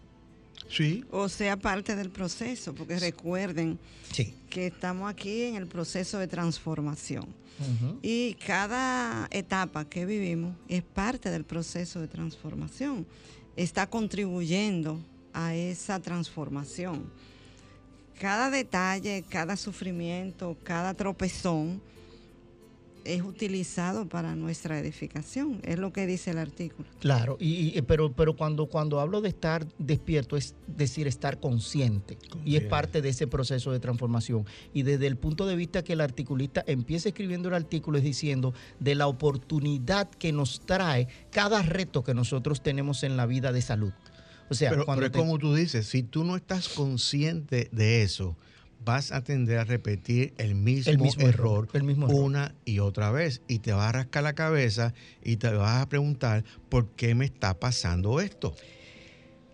Sí. 0.68 1.04
O 1.10 1.28
sea, 1.28 1.58
parte 1.58 1.94
del 1.96 2.10
proceso, 2.10 2.74
porque 2.74 2.98
recuerden 2.98 3.78
Sí. 4.10 4.34
que 4.48 4.68
estamos 4.68 5.10
aquí 5.10 5.42
en 5.42 5.56
el 5.56 5.66
proceso 5.66 6.18
de 6.18 6.26
transformación. 6.28 7.26
Y 8.02 8.34
cada 8.44 9.28
etapa 9.30 9.84
que 9.84 10.04
vivimos 10.04 10.56
es 10.68 10.82
parte 10.82 11.30
del 11.30 11.44
proceso 11.44 12.00
de 12.00 12.08
transformación. 12.08 13.06
Está 13.54 13.86
contribuyendo 13.88 14.98
a 15.32 15.54
esa 15.54 16.00
transformación. 16.00 17.04
Cada 18.22 18.50
detalle, 18.50 19.24
cada 19.28 19.56
sufrimiento, 19.56 20.56
cada 20.62 20.94
tropezón 20.94 21.82
es 23.04 23.20
utilizado 23.20 24.08
para 24.08 24.36
nuestra 24.36 24.78
edificación. 24.78 25.58
Es 25.64 25.76
lo 25.80 25.92
que 25.92 26.06
dice 26.06 26.30
el 26.30 26.38
artículo. 26.38 26.88
Claro, 27.00 27.36
y, 27.40 27.76
y- 27.76 27.82
pero, 27.82 28.12
pero 28.12 28.36
cuando, 28.36 28.66
cuando 28.66 29.00
hablo 29.00 29.20
de 29.22 29.28
estar 29.28 29.66
despierto 29.76 30.36
es 30.36 30.54
decir 30.68 31.08
estar 31.08 31.40
consciente, 31.40 32.16
y 32.44 32.54
es 32.54 32.62
parte 32.62 33.02
de 33.02 33.08
ese 33.08 33.26
proceso 33.26 33.72
de 33.72 33.80
transformación. 33.80 34.46
Y 34.72 34.84
desde 34.84 35.08
el 35.08 35.16
punto 35.16 35.44
de 35.48 35.56
vista 35.56 35.82
que 35.82 35.94
el 35.94 36.00
articulista 36.00 36.62
empieza 36.68 37.08
escribiendo 37.08 37.48
el 37.48 37.54
artículo 37.56 37.98
es 37.98 38.04
diciendo 38.04 38.54
de 38.78 38.94
la 38.94 39.08
oportunidad 39.08 40.08
que 40.08 40.30
nos 40.30 40.60
trae 40.60 41.08
cada 41.32 41.60
reto 41.62 42.04
que 42.04 42.14
nosotros 42.14 42.62
tenemos 42.62 43.02
en 43.02 43.16
la 43.16 43.26
vida 43.26 43.50
de 43.50 43.62
salud. 43.62 43.92
O 44.52 44.54
sea, 44.54 44.70
pero, 44.70 44.84
cuando 44.84 45.00
pero 45.00 45.06
es 45.06 45.12
te- 45.12 45.18
como 45.18 45.38
tú 45.38 45.54
dices, 45.54 45.86
si 45.86 46.02
tú 46.02 46.24
no 46.24 46.36
estás 46.36 46.68
consciente 46.68 47.68
de 47.72 48.02
eso, 48.02 48.36
vas 48.84 49.12
a 49.12 49.22
tender 49.22 49.58
a 49.58 49.64
repetir 49.64 50.34
el 50.38 50.54
mismo, 50.54 50.90
El 50.92 50.98
mismo 50.98 51.28
error, 51.28 51.64
error, 51.64 51.68
el 51.74 51.82
mismo 51.84 52.06
error. 52.06 52.20
una 52.24 52.54
y 52.64 52.78
otra 52.80 53.10
vez. 53.12 53.40
Y 53.48 53.58
te 53.60 53.72
vas 53.72 53.88
a 53.88 53.92
rascar 53.92 54.22
la 54.24 54.32
cabeza 54.34 54.92
y 55.22 55.36
te 55.36 55.50
vas 55.50 55.82
a 55.82 55.88
preguntar, 55.88 56.44
¿por 56.68 56.88
qué 56.90 57.14
me 57.14 57.24
está 57.24 57.54
pasando 57.54 58.20
esto? 58.20 58.54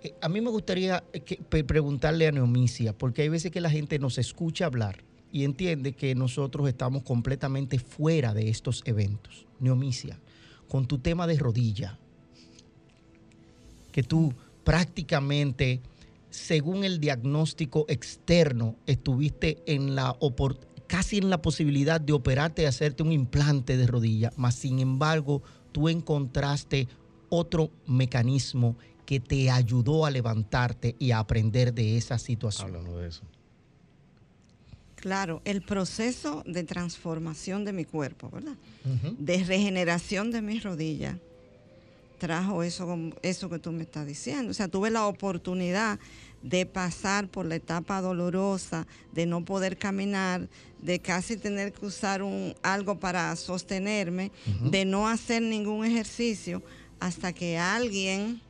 Eh, 0.03 0.15
A 0.23 0.29
mí 0.29 0.41
me 0.41 0.49
gustaría 0.51 1.03
eh, 1.13 1.21
que- 1.21 1.65
preguntarle 1.65 2.27
a 2.27 2.33
Neomicia, 2.33 2.93
porque 2.97 3.23
hay 3.23 3.29
veces 3.29 3.51
que 3.51 3.61
la 3.61 3.71
gente 3.71 3.99
nos 3.99 4.17
escucha 4.19 4.65
hablar 4.67 5.03
y 5.31 5.45
entiende 5.45 5.93
que 5.93 6.15
nosotros 6.15 6.67
estamos 6.69 7.03
completamente 7.03 7.79
fuera 7.79 8.33
de 8.33 8.49
estos 8.49 8.83
eventos. 8.87 9.45
Neomicia, 9.61 10.19
con 10.69 10.87
tu 10.87 10.99
tema 11.01 11.27
de 11.27 11.37
rodilla, 11.39 11.99
que 13.93 14.03
tú 14.03 14.33
prácticamente, 14.69 15.81
según 16.29 16.85
el 16.85 17.01
diagnóstico 17.01 17.87
externo, 17.89 18.77
estuviste 18.87 19.63
en 19.65 19.95
la 19.95 20.15
casi 20.87 21.17
en 21.17 21.31
la 21.31 21.41
posibilidad 21.41 21.99
de 22.03 22.13
operarte 22.13 22.61
y 22.61 22.65
hacerte 22.67 23.03
un 23.03 23.11
implante 23.11 23.79
de 23.79 23.87
rodilla, 23.87 24.31
mas 24.37 24.57
sin 24.57 24.81
embargo 24.81 25.43
tú 25.73 25.89
encontraste 25.89 26.87
otro 27.31 27.71
mecanismo 27.87 28.77
que 29.07 29.21
te 29.21 29.51
ayudó 29.51 30.05
a 30.05 30.11
levantarte 30.11 30.97
y 30.99 31.13
a 31.13 31.21
aprender 31.21 31.73
de 31.73 31.97
esa 31.97 32.19
situación. 32.19 32.67
Hablando 32.67 32.99
de 32.99 33.09
eso. 33.09 33.23
Claro, 34.97 35.41
el 35.47 35.63
proceso 35.63 36.43
de 36.45 36.65
transformación 36.65 37.65
de 37.65 37.73
mi 37.73 37.87
cuerpo, 37.87 38.29
¿verdad? 38.29 38.57
De 39.19 39.43
regeneración 39.45 40.31
de 40.31 40.43
mis 40.43 40.63
rodillas 40.63 41.17
trajo 42.19 42.63
eso, 42.63 42.97
eso 43.23 43.49
que 43.49 43.59
tú 43.59 43.73
me 43.73 43.83
estás 43.83 44.07
diciendo. 44.07 44.51
O 44.51 44.55
sea, 44.55 44.69
tuve 44.69 44.91
la 44.91 45.07
oportunidad 45.07 45.99
de 46.43 46.67
pasar 46.67 47.29
por 47.29 47.47
la 47.47 47.57
etapa 47.57 48.01
dolorosa, 48.01 48.87
de 49.13 49.27
no 49.27 49.45
poder 49.45 49.77
caminar, 49.77 50.49
de 50.81 51.01
casi 51.01 51.37
tener 51.37 51.73
que 51.73 51.87
usar 51.87 52.23
un, 52.23 52.55
algo 52.63 52.99
para 52.99 53.35
sostenerme, 53.37 54.31
de 54.63 54.85
no 54.85 55.09
hacer 55.09 55.43
ningún 55.43 55.85
ejercicio, 55.85 56.63
hasta 57.01 57.33
que 57.33 57.59
alguien 57.59 58.41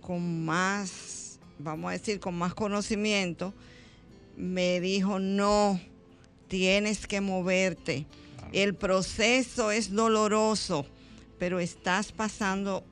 con 0.00 0.44
más, 0.44 1.38
vamos 1.58 1.90
a 1.90 1.92
decir, 1.92 2.20
con 2.20 2.34
más 2.34 2.54
conocimiento, 2.54 3.52
me 4.36 4.80
dijo, 4.80 5.18
no, 5.18 5.80
tienes 6.48 7.06
que 7.06 7.20
moverte. 7.20 8.06
El 8.52 8.74
proceso 8.74 9.70
es 9.70 9.92
doloroso, 9.92 10.86
pero 11.38 11.60
estás 11.60 12.12
pasando 12.12 12.84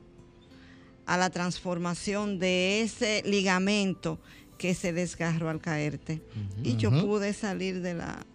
a 1.05 1.17
la 1.17 1.29
transformación 1.29 2.39
de 2.39 2.81
ese 2.81 3.23
ligamento 3.25 4.19
que 4.57 4.73
se 4.73 4.93
desgarró 4.93 5.49
al 5.49 5.61
caerte. 5.61 6.21
Y 6.63 6.77
yo 6.77 6.89
pude 6.91 7.33
salir 7.33 7.81
de 7.81 7.93
la. 7.93 8.25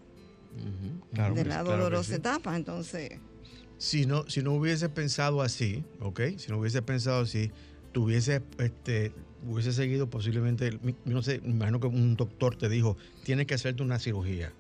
Claro 1.15 1.35
de 1.35 1.45
la 1.45 1.51
sí, 1.55 1.61
claro 1.61 1.65
que 1.65 1.71
dolorosa 1.73 2.09
sí. 2.11 2.15
etapa. 2.15 2.57
Entonces, 2.57 3.13
Si 3.79 4.07
no, 4.07 4.29
si 4.29 4.43
no 4.43 4.53
hubiese 4.53 4.89
pensado 4.89 5.43
así, 5.43 5.85
¿ok? 6.01 6.21
Si 6.37 6.51
no 6.51 6.59
hubiese 6.59 6.83
pensado 6.83 7.23
así, 7.23 7.51
tuviese, 7.93 8.43
este, 8.59 9.13
hubiese 9.49 9.73
seguido 9.73 10.09
posiblemente, 10.09 10.79
no 11.05 11.23
sé, 11.23 11.41
me 11.41 11.51
imagino 11.51 11.81
que 11.81 11.89
un 11.89 12.17
doctor 12.17 12.57
te 12.57 12.69
dijo, 12.69 12.97
tienes 13.25 13.47
que 13.47 13.55
hacerte 13.55 13.83
una 13.83 13.99
cirugía. 13.99 14.53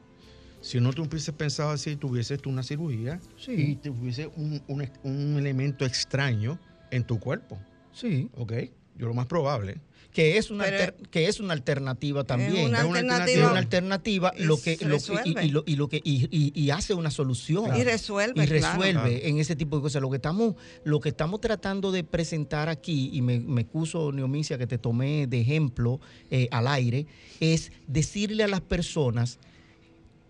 Si 0.62 0.81
no 0.81 0.92
tú 0.92 1.03
hubieses 1.03 1.35
pensado 1.35 1.70
así, 1.70 1.96
tuvieses 1.96 2.40
tú 2.40 2.48
una 2.48 2.62
cirugía 2.62 3.20
Sí. 3.37 3.53
y 3.53 3.77
tuviese 3.77 4.29
un, 4.37 4.62
un- 4.68 4.88
un 5.03 5.37
elemento 5.38 5.85
extraño 5.85 6.59
en 6.90 7.05
tu 7.05 7.18
cuerpo, 7.18 7.59
Sí, 7.92 8.31
¿ok? 8.37 8.53
Yo 8.96 9.07
lo 9.09 9.14
más 9.14 9.27
probable. 9.27 9.81
que 10.12 10.37
es 10.37 10.51
una, 10.51 10.64
alter- 10.64 10.94
que 11.11 11.27
es 11.27 11.40
una 11.40 11.55
alternativa 11.55 12.22
también. 12.25 12.66
una 12.68 12.81
Es 12.81 12.85
una 12.85 12.98
alternativa. 13.01 13.44
Es 13.46 13.51
una 13.51 13.59
alternativa 13.59 14.33
Y 14.37 14.42
lo 14.44 14.61
que, 14.61 14.77
se 14.77 14.85
lo 14.85 14.98
que- 14.98 15.12
y- 15.14 15.14
resuelve. 15.14 15.44
y, 15.46 15.48
lo, 15.48 15.64
y 15.66 15.77
lo 15.77 15.88
que 15.88 16.03
y, 16.05 16.29
y- 16.31 16.53
y 16.55 16.68
hace 16.70 16.92
una 16.92 17.11
solución 17.11 17.75
y 17.75 17.83
resuelve, 17.83 18.42
y 18.44 18.46
resuelve 18.46 18.92
Claro. 18.92 19.09
en 19.11 19.38
ese 19.38 19.57
tipo 19.57 19.77
de 19.77 19.83
cosas. 19.83 20.03
Lo 20.03 20.11
que 20.11 20.16
estamos, 20.16 20.55
lo 20.85 21.01
que 21.01 21.09
estamos 21.09 21.40
tratando 21.40 21.90
de 21.92 22.05
presentar 22.05 22.68
aquí, 22.68 23.09
y 23.14 23.22
me, 23.22 23.40
me 23.40 23.62
excuso, 23.62 24.12
Neomicia, 24.12 24.59
que 24.59 24.66
te 24.66 24.77
tomé 24.77 25.27
de 25.27 25.40
ejemplo 25.40 25.98
eh, 26.31 26.46
al 26.51 26.68
aire, 26.68 27.07
es 27.40 27.72
decirle 27.88 28.44
a 28.44 28.48
las 28.48 28.61
personas, 28.61 29.38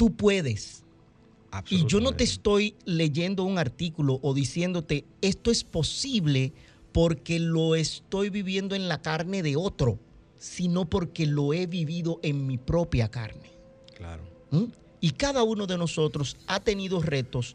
tú 0.02 0.16
puedes. 0.16 0.82
Y 1.68 1.86
yo 1.86 2.00
no 2.00 2.10
te 2.10 2.24
estoy 2.24 2.74
leyendo 2.84 3.44
un 3.44 3.56
artículo 3.56 4.18
o 4.20 4.34
diciéndote, 4.34 5.04
esto 5.20 5.52
es 5.52 5.62
posible 5.62 6.52
porque 6.90 7.38
lo 7.38 7.76
estoy 7.76 8.28
viviendo 8.28 8.74
en 8.74 8.88
la 8.88 9.00
carne 9.00 9.44
de 9.44 9.54
otro, 9.54 10.00
sino 10.36 10.86
porque 10.86 11.24
lo 11.24 11.54
he 11.54 11.68
vivido 11.68 12.18
en 12.24 12.48
mi 12.48 12.58
propia 12.58 13.12
carne. 13.12 13.52
Claro. 13.94 14.24
¿Mm? 14.50 14.64
Y 15.00 15.10
cada 15.12 15.44
uno 15.44 15.68
de 15.68 15.78
nosotros 15.78 16.36
ha 16.48 16.58
tenido 16.58 17.00
retos 17.00 17.54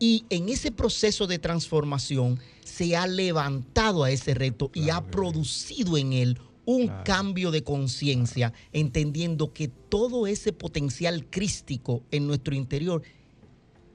y 0.00 0.24
en 0.30 0.48
ese 0.48 0.72
proceso 0.72 1.28
de 1.28 1.38
transformación 1.38 2.40
se 2.64 2.96
ha 2.96 3.06
levantado 3.06 4.02
a 4.02 4.10
ese 4.10 4.34
reto 4.34 4.72
y 4.74 4.90
ha 4.90 5.00
producido 5.00 5.96
en 5.96 6.12
él 6.12 6.40
un 6.66 6.88
cambio 7.04 7.50
de 7.50 7.62
conciencia, 7.62 8.52
entendiendo 8.72 9.52
que 9.52 9.68
todo 9.68 10.26
ese 10.26 10.52
potencial 10.52 11.26
crístico 11.30 12.02
en 12.10 12.26
nuestro 12.26 12.54
interior 12.54 13.02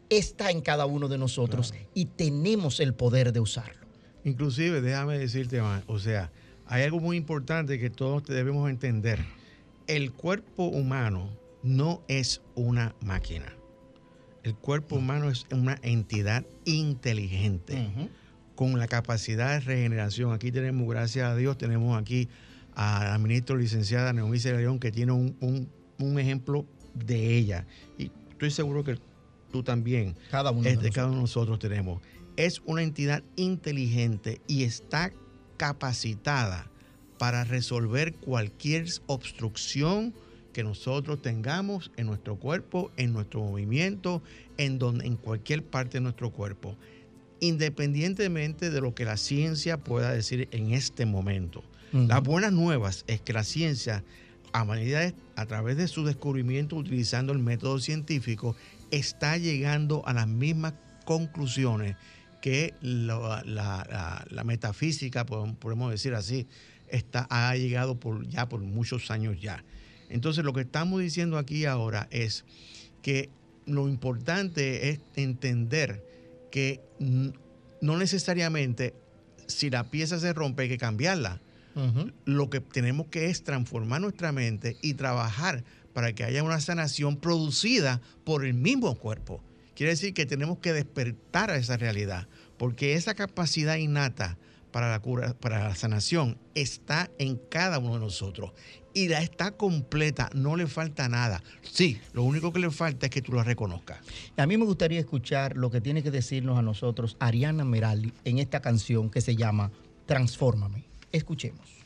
está 0.09 0.51
en 0.51 0.61
cada 0.61 0.85
uno 0.85 1.07
de 1.07 1.17
nosotros 1.17 1.71
Claro. 1.71 1.87
y 1.93 2.05
tenemos 2.05 2.79
el 2.79 2.93
poder 2.93 3.31
de 3.33 3.39
usarlo. 3.39 3.87
Inclusive, 4.23 4.81
déjame 4.81 5.17
decirte 5.17 5.61
más, 5.61 5.83
o 5.87 5.99
sea, 5.99 6.31
hay 6.65 6.83
algo 6.83 6.99
muy 6.99 7.17
importante 7.17 7.79
que 7.79 7.89
todos 7.89 8.25
debemos 8.25 8.69
entender. 8.69 9.23
El 9.87 10.11
cuerpo 10.11 10.65
humano 10.65 11.29
no 11.63 12.01
es 12.07 12.41
una 12.55 12.95
máquina. 13.01 13.53
El 14.43 14.55
cuerpo 14.55 14.95
humano 14.97 15.29
es 15.29 15.45
una 15.51 15.79
entidad 15.81 16.45
inteligente 16.65 17.89
con 18.55 18.77
la 18.79 18.87
capacidad 18.87 19.53
de 19.53 19.59
regeneración. 19.61 20.31
Aquí 20.33 20.51
tenemos, 20.51 20.87
gracias 20.87 21.25
a 21.29 21.35
Dios, 21.35 21.57
tenemos 21.57 21.99
aquí 21.99 22.29
a 22.81 23.03
la 23.09 23.17
ministra 23.17 23.57
licenciada 23.57 24.13
Neomicia 24.13 24.53
León 24.53 24.79
que 24.79 24.89
tiene 24.89 25.11
un, 25.11 25.35
un- 25.41 25.67
un 25.99 26.17
ejemplo 26.17 26.65
de 26.93 27.35
ella. 27.37 27.65
Y 27.97 28.09
estoy 28.31 28.51
seguro 28.51 28.85
que 28.85 28.97
tú 29.51 29.63
también 29.63 30.15
Cada 30.31 30.51
uno 30.51 30.63
de 30.63 30.89
cada 30.91 31.07
uno 31.07 31.17
de 31.17 31.21
nosotros 31.23 31.59
tenemos. 31.59 32.01
Es 32.37 32.61
una 32.65 32.81
entidad 32.81 33.21
inteligente 33.35 34.39
y 34.47 34.63
está 34.63 35.11
capacitada 35.57 36.71
para 37.17 37.43
resolver 37.43 38.13
cualquier 38.15 38.85
obstrucción 39.07 40.13
que 40.53 40.63
nosotros 40.63 41.21
tengamos 41.21 41.91
en 41.97 42.07
nuestro 42.07 42.37
cuerpo, 42.37 42.91
en 42.95 43.11
nuestro 43.11 43.41
movimiento, 43.43 44.23
en, 44.57 44.79
donde, 44.79 45.05
en 45.05 45.17
cualquier 45.17 45.63
parte 45.63 45.97
de 45.97 46.01
nuestro 46.01 46.31
cuerpo, 46.31 46.77
independientemente 47.41 48.69
de 48.69 48.79
lo 48.81 48.95
que 48.95 49.03
la 49.05 49.17
ciencia 49.17 49.77
pueda 49.77 50.13
decir 50.13 50.47
en 50.51 50.71
este 50.71 51.05
momento. 51.05 51.61
Las 51.91 52.21
buenas 52.23 52.51
nuevas 52.53 53.03
es 53.07 53.21
que 53.21 53.33
la 53.33 53.43
ciencia, 53.43 54.03
a, 54.53 54.65
de- 54.65 55.13
a 55.35 55.45
través 55.45 55.77
de 55.77 55.87
su 55.87 56.03
descubrimiento 56.05 56.75
utilizando 56.75 57.33
el 57.33 57.39
método 57.39 57.79
científico, 57.79 58.55
está 58.91 59.37
llegando 59.37 60.03
a 60.07 60.13
las 60.13 60.27
mismas 60.27 60.73
conclusiones 61.05 61.95
que 62.41 62.73
la, 62.81 63.43
la- 63.45 64.43
metafísica, 64.43 65.25
podemos 65.25 65.91
decir 65.91 66.13
así, 66.13 66.47
está, 66.87 67.27
ha 67.29 67.55
llegado 67.55 67.99
por, 67.99 68.27
ya 68.27 68.47
por 68.47 68.61
muchos 68.61 69.11
años 69.11 69.39
ya. 69.41 69.63
Entonces 70.09 70.43
lo 70.43 70.53
que 70.53 70.61
estamos 70.61 71.01
diciendo 71.01 71.37
aquí 71.37 71.65
ahora 71.65 72.07
es 72.11 72.45
que 73.01 73.29
lo 73.65 73.87
importante 73.87 74.89
es 74.89 74.99
entender 75.15 76.03
que 76.51 76.81
no 76.99 77.97
necesariamente 77.97 78.93
si 79.47 79.69
la 79.69 79.89
pieza 79.91 80.19
se 80.19 80.33
rompe 80.33 80.63
hay 80.63 80.69
que 80.69 80.77
cambiarla. 80.77 81.41
Lo 82.25 82.49
que 82.49 82.59
tenemos 82.59 83.07
que 83.07 83.29
es 83.29 83.43
transformar 83.43 84.01
nuestra 84.01 84.31
mente 84.31 84.77
y 84.81 84.95
trabajar 84.95 85.63
para 85.93 86.13
que 86.13 86.23
haya 86.23 86.43
una 86.43 86.59
sanación 86.59 87.17
producida 87.17 88.01
por 88.23 88.45
el 88.45 88.53
mismo 88.53 88.95
cuerpo. 88.95 89.43
Quiere 89.75 89.91
decir 89.91 90.13
que 90.13 90.25
tenemos 90.25 90.59
que 90.59 90.73
despertar 90.73 91.51
a 91.51 91.57
esa 91.57 91.77
realidad, 91.77 92.27
porque 92.57 92.95
esa 92.95 93.13
capacidad 93.13 93.77
innata 93.77 94.37
para 94.71 94.91
la 94.91 94.99
cura, 94.99 95.33
para 95.39 95.63
la 95.63 95.75
sanación, 95.75 96.37
está 96.53 97.09
en 97.17 97.37
cada 97.49 97.79
uno 97.79 97.93
de 97.93 98.01
nosotros. 98.01 98.51
Y 98.93 99.07
la 99.07 99.21
está 99.21 99.51
completa, 99.51 100.29
no 100.33 100.55
le 100.55 100.67
falta 100.67 101.07
nada. 101.09 101.41
Sí, 101.61 101.99
lo 102.13 102.23
único 102.23 102.51
que 102.51 102.59
le 102.59 102.71
falta 102.71 103.05
es 103.05 103.09
que 103.09 103.21
tú 103.21 103.33
la 103.33 103.43
reconozcas. 103.43 103.99
A 104.35 104.45
mí 104.45 104.57
me 104.57 104.65
gustaría 104.65 104.99
escuchar 104.99 105.55
lo 105.55 105.71
que 105.71 105.79
tiene 105.79 106.03
que 106.03 106.11
decirnos 106.11 106.57
a 106.57 106.61
nosotros 106.61 107.15
Ariana 107.19 107.63
Merali 107.63 108.13
en 108.25 108.39
esta 108.39 108.61
canción 108.61 109.09
que 109.09 109.21
se 109.21 109.35
llama 109.35 109.71
Transfórmame. 110.05 110.85
Escuchemos. 111.11 111.85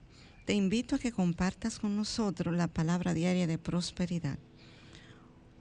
te 0.45 0.53
invito 0.53 0.95
a 0.95 0.99
que 0.99 1.11
compartas 1.11 1.79
con 1.79 1.95
nosotros 1.95 2.55
la 2.55 2.67
palabra 2.67 3.13
diaria 3.13 3.47
de 3.47 3.57
prosperidad. 3.57 4.37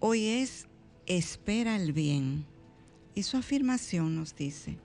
Hoy 0.00 0.26
es 0.26 0.66
espera 1.06 1.76
el 1.76 1.92
bien. 1.92 2.46
Y 3.14 3.24
su 3.24 3.36
afirmación 3.36 4.14
nos 4.14 4.36
dice, 4.36 4.78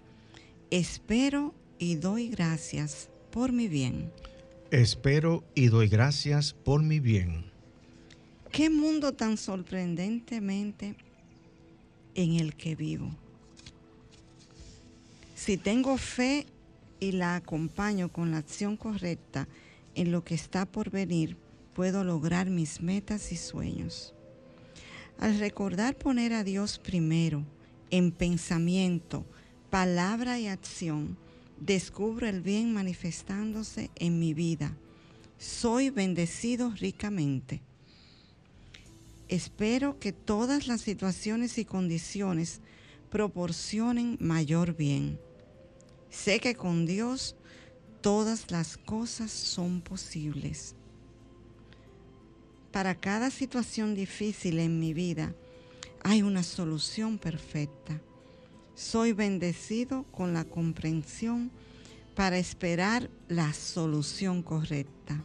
espero 0.71 1.53
y 1.77 1.95
doy 1.95 2.29
gracias 2.29 3.09
por 3.31 3.51
mi 3.51 3.67
bien. 3.67 4.11
Espero 4.71 5.43
y 5.53 5.67
doy 5.67 5.87
gracias 5.87 6.53
por 6.53 6.81
mi 6.81 6.99
bien. 6.99 7.45
Qué 8.51 8.69
mundo 8.69 9.13
tan 9.13 9.37
sorprendentemente 9.37 10.95
en 12.15 12.33
el 12.35 12.55
que 12.55 12.75
vivo. 12.75 13.11
Si 15.35 15.57
tengo 15.57 15.97
fe 15.97 16.47
y 16.99 17.11
la 17.11 17.35
acompaño 17.35 18.11
con 18.11 18.31
la 18.31 18.37
acción 18.37 18.77
correcta, 18.77 19.47
en 19.95 20.11
lo 20.11 20.23
que 20.23 20.35
está 20.35 20.65
por 20.65 20.89
venir 20.91 21.37
puedo 21.73 22.03
lograr 22.03 22.49
mis 22.49 22.81
metas 22.81 23.31
y 23.31 23.37
sueños. 23.37 24.13
Al 25.19 25.39
recordar 25.39 25.97
poner 25.97 26.33
a 26.33 26.43
Dios 26.43 26.79
primero 26.79 27.43
en 27.89 28.11
pensamiento, 28.11 29.25
palabra 29.69 30.39
y 30.39 30.47
acción, 30.47 31.17
descubro 31.59 32.27
el 32.27 32.41
bien 32.41 32.73
manifestándose 32.73 33.89
en 33.95 34.19
mi 34.19 34.33
vida. 34.33 34.75
Soy 35.37 35.89
bendecido 35.89 36.71
ricamente. 36.71 37.61
Espero 39.27 39.99
que 39.99 40.11
todas 40.11 40.67
las 40.67 40.81
situaciones 40.81 41.57
y 41.57 41.65
condiciones 41.65 42.61
proporcionen 43.09 44.17
mayor 44.19 44.75
bien. 44.75 45.19
Sé 46.09 46.39
que 46.39 46.55
con 46.55 46.85
Dios 46.85 47.35
todas 48.05 48.51
las 48.51 48.77
cosas 48.77 49.31
son 49.31 49.81
posibles. 49.81 50.75
Para 52.71 52.93
cada 52.93 53.31
situación 53.31 53.95
difícil 53.95 54.59
en 54.59 54.79
mi 54.79 54.93
vida 54.93 55.33
hay 56.03 56.21
una 56.21 56.43
solución 56.43 57.17
perfecta. 57.17 57.99
Soy 58.75 59.11
bendecido 59.13 60.03
con 60.11 60.33
la 60.33 60.43
comprensión 60.45 61.49
para 62.13 62.37
esperar 62.37 63.09
la 63.27 63.51
solución 63.53 64.43
correcta. 64.43 65.23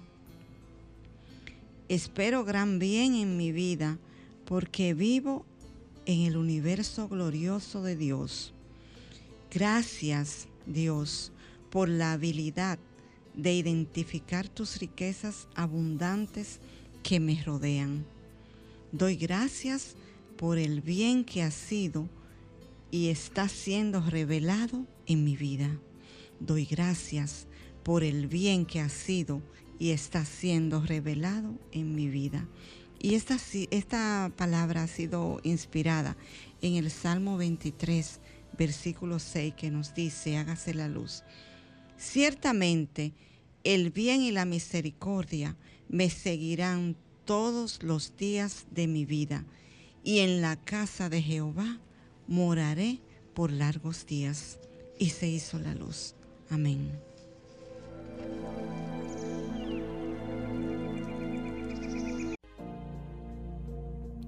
Espero 1.91 2.47
gran 2.47 2.79
bien 2.79 3.15
en 3.15 3.37
mi 3.37 3.53
vida 3.53 3.99
porque 4.47 4.95
vivo 4.95 5.45
en 6.07 6.23
el 6.23 6.39
universo 6.39 7.11
glorioso 7.11 7.83
de 7.83 7.97
Dios. 7.97 8.55
Gracias, 9.51 10.49
Dios, 10.65 11.31
por 11.71 11.89
la 11.89 12.13
habilidad 12.13 12.79
de 13.35 13.55
identificar 13.55 14.49
tus 14.49 14.79
riquezas 14.79 15.49
abundantes 15.55 16.61
que 17.03 17.21
me 17.21 17.43
rodean. 17.43 18.05
Doy 18.93 19.17
gracias 19.17 19.95
por 20.37 20.59
el 20.59 20.81
bien 20.81 21.25
que 21.25 21.43
ha 21.43 21.51
sido 21.51 22.09
y 22.91 23.09
está 23.09 23.49
siendo 23.49 24.01
revelado 24.01 24.87
en 25.07 25.25
mi 25.25 25.37
vida. 25.37 25.79
Doy 26.41 26.65
gracias 26.65 27.47
por 27.83 28.03
el 28.03 28.27
bien 28.27 28.67
que 28.67 28.81
ha 28.81 28.89
sido 28.89 29.43
y 29.79 29.91
está 29.91 30.25
siendo 30.25 30.81
revelado 30.83 31.55
en 31.73 31.95
mi 31.95 32.09
vida. 32.09 32.47
Y 32.99 33.15
esta, 33.15 33.39
esta 33.71 34.31
palabra 34.37 34.83
ha 34.83 34.87
sido 34.87 35.41
inspirada 35.43 36.17
en 36.61 36.75
el 36.75 36.91
Salmo 36.91 37.39
23, 37.39 38.21
versículo 38.59 39.19
6, 39.19 39.55
que 39.55 39.71
nos 39.71 39.95
dice, 39.95 40.37
hágase 40.37 40.75
la 40.75 40.89
luz. 40.89 41.23
Ciertamente 42.01 43.13
el 43.63 43.91
bien 43.91 44.23
y 44.23 44.31
la 44.33 44.47
misericordia 44.47 45.59
me 45.91 46.09
seguirán 46.09 46.97
todos 47.27 47.83
los 47.83 48.17
días 48.17 48.67
de 48.71 48.87
mi 48.87 49.05
vida, 49.05 49.45
y 50.03 50.21
en 50.21 50.41
la 50.41 50.57
casa 50.57 51.11
de 51.11 51.21
Jehová 51.21 51.79
moraré 52.27 53.01
por 53.35 53.53
largos 53.53 54.07
días. 54.07 54.59
Y 54.99 55.11
se 55.11 55.29
hizo 55.29 55.59
la 55.59 55.75
luz. 55.75 56.15
Amén. 56.49 56.91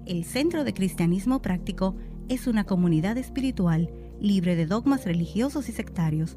El 0.04 0.26
Centro 0.26 0.64
de 0.64 0.74
Cristianismo 0.74 1.40
Práctico 1.40 1.96
es 2.28 2.46
una 2.46 2.64
comunidad 2.64 3.16
espiritual 3.16 3.90
libre 4.20 4.56
de 4.56 4.66
dogmas 4.66 5.06
religiosos 5.06 5.70
y 5.70 5.72
sectarios 5.72 6.36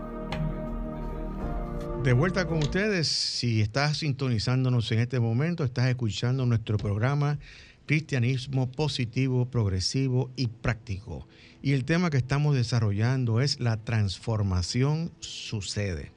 De 2.03 2.13
vuelta 2.13 2.47
con 2.47 2.57
ustedes, 2.57 3.07
si 3.07 3.61
estás 3.61 3.97
sintonizándonos 3.97 4.91
en 4.91 5.01
este 5.01 5.19
momento, 5.19 5.63
estás 5.63 5.87
escuchando 5.87 6.47
nuestro 6.47 6.77
programa 6.77 7.37
Cristianismo 7.85 8.71
Positivo, 8.71 9.45
Progresivo 9.45 10.31
y 10.35 10.47
Práctico. 10.47 11.27
Y 11.61 11.73
el 11.73 11.85
tema 11.85 12.09
que 12.09 12.17
estamos 12.17 12.55
desarrollando 12.55 13.39
es 13.39 13.59
la 13.59 13.77
transformación 13.77 15.11
sucede. 15.19 16.11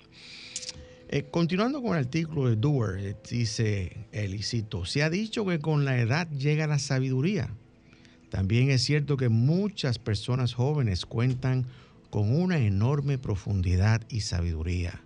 Eh, 1.10 1.26
continuando 1.30 1.82
con 1.82 1.92
el 1.92 2.04
artículo 2.04 2.48
de 2.48 2.56
Doer, 2.56 3.04
eh, 3.04 3.16
dice 3.30 4.06
Elicito, 4.10 4.86
se 4.86 5.02
ha 5.02 5.10
dicho 5.10 5.44
que 5.44 5.58
con 5.58 5.84
la 5.84 5.98
edad 5.98 6.30
llega 6.30 6.66
la 6.66 6.78
sabiduría. 6.78 7.50
También 8.30 8.70
es 8.70 8.82
cierto 8.82 9.18
que 9.18 9.28
muchas 9.28 9.98
personas 9.98 10.54
jóvenes 10.54 11.04
cuentan 11.04 11.66
con 12.08 12.34
una 12.34 12.56
enorme 12.56 13.18
profundidad 13.18 14.00
y 14.08 14.22
sabiduría 14.22 15.03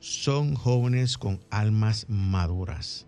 son 0.00 0.54
jóvenes 0.54 1.18
con 1.18 1.40
almas 1.50 2.06
maduras. 2.08 3.06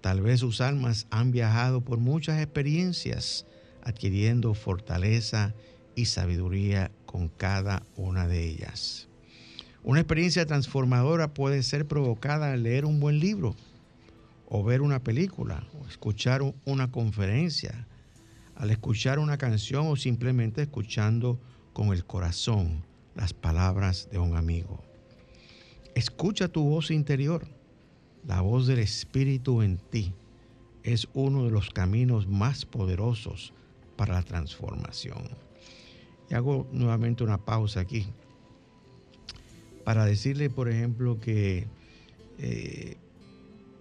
Tal 0.00 0.20
vez 0.20 0.40
sus 0.40 0.60
almas 0.60 1.06
han 1.10 1.30
viajado 1.30 1.80
por 1.80 1.98
muchas 1.98 2.40
experiencias, 2.40 3.46
adquiriendo 3.82 4.54
fortaleza 4.54 5.54
y 5.94 6.06
sabiduría 6.06 6.90
con 7.06 7.28
cada 7.28 7.82
una 7.96 8.26
de 8.26 8.48
ellas. 8.48 9.08
Una 9.82 10.00
experiencia 10.00 10.46
transformadora 10.46 11.34
puede 11.34 11.62
ser 11.62 11.86
provocada 11.86 12.52
al 12.52 12.62
leer 12.62 12.84
un 12.84 13.00
buen 13.00 13.18
libro, 13.18 13.54
o 14.46 14.62
ver 14.62 14.82
una 14.82 15.02
película, 15.02 15.66
o 15.80 15.86
escuchar 15.86 16.42
una 16.64 16.90
conferencia, 16.90 17.86
al 18.56 18.70
escuchar 18.70 19.18
una 19.18 19.36
canción 19.36 19.86
o 19.88 19.96
simplemente 19.96 20.62
escuchando 20.62 21.38
con 21.72 21.92
el 21.92 22.04
corazón 22.04 22.84
las 23.14 23.32
palabras 23.32 24.08
de 24.10 24.18
un 24.18 24.36
amigo. 24.36 24.83
Escucha 25.94 26.48
tu 26.48 26.64
voz 26.64 26.90
interior. 26.90 27.46
La 28.26 28.40
voz 28.40 28.66
del 28.66 28.80
Espíritu 28.80 29.62
en 29.62 29.76
ti 29.78 30.12
es 30.82 31.08
uno 31.14 31.44
de 31.44 31.50
los 31.50 31.70
caminos 31.70 32.26
más 32.26 32.64
poderosos 32.64 33.52
para 33.96 34.14
la 34.14 34.22
transformación. 34.22 35.28
Y 36.30 36.34
hago 36.34 36.66
nuevamente 36.72 37.22
una 37.22 37.44
pausa 37.44 37.80
aquí 37.80 38.06
para 39.84 40.04
decirle, 40.04 40.50
por 40.50 40.68
ejemplo, 40.68 41.20
que 41.20 41.66
eh, 42.38 42.96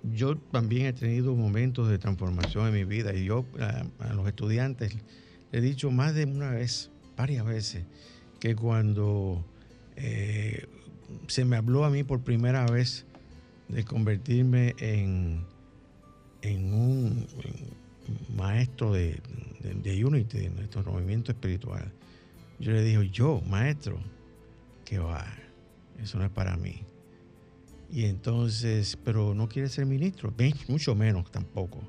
yo 0.04 0.38
también 0.38 0.88
he 0.88 0.94
tenido 0.94 1.34
momentos 1.34 1.90
de 1.90 1.98
transformación 1.98 2.68
en 2.68 2.74
mi 2.74 2.84
vida 2.84 3.14
y 3.16 3.26
yo 3.26 3.46
a, 3.60 4.14
los 4.14 4.28
estudiantes 4.28 4.96
le 5.52 5.60
he 5.60 5.62
dicho 5.62 5.90
más 5.90 6.14
de 6.14 6.26
una 6.26 6.52
vez, 6.52 6.92
varias 7.16 7.46
veces, 7.46 7.86
que 8.40 8.56
cuando 8.56 9.46
eh, 9.96 10.68
se 11.28 11.46
me 11.46 11.56
habló 11.56 11.86
a 11.86 11.90
mí 11.90 12.04
por 12.04 12.22
primera 12.22 12.66
vez 12.66 13.06
de 13.68 13.84
convertirme 13.84 14.76
en, 14.80 15.46
en 16.42 16.74
un 16.74 17.28
maestro 18.36 18.94
de, 18.94 19.20
de, 19.62 20.06
Unity, 20.06 20.40
de 20.40 20.50
nuestro 20.50 20.84
movimiento 20.84 21.32
espiritual. 21.32 21.92
Yo 22.60 22.72
le 22.72 22.84
dije, 22.84 23.10
yo, 23.10 23.42
maestro, 23.42 24.00
que 24.86 25.00
va, 25.00 25.26
eso 26.02 26.18
no 26.18 26.26
es 26.26 26.32
para 26.32 26.58
mí. 26.58 26.82
Y 27.92 28.06
entonces, 28.06 28.98
pero 29.04 29.34
no 29.36 29.48
quiere 29.48 29.70
ser 29.70 29.86
ministro, 29.86 30.34
mucho 30.68 30.96
menos 30.96 31.30
tampoco. 31.32 31.80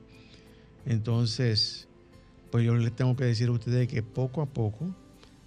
Entonces, 0.86 1.88
pues 2.50 2.64
yo 2.64 2.74
les 2.76 2.94
tengo 2.94 3.16
que 3.16 3.24
decir 3.24 3.48
a 3.48 3.52
ustedes 3.52 3.88
que 3.88 4.02
poco 4.02 4.42
a 4.42 4.46
poco, 4.46 4.94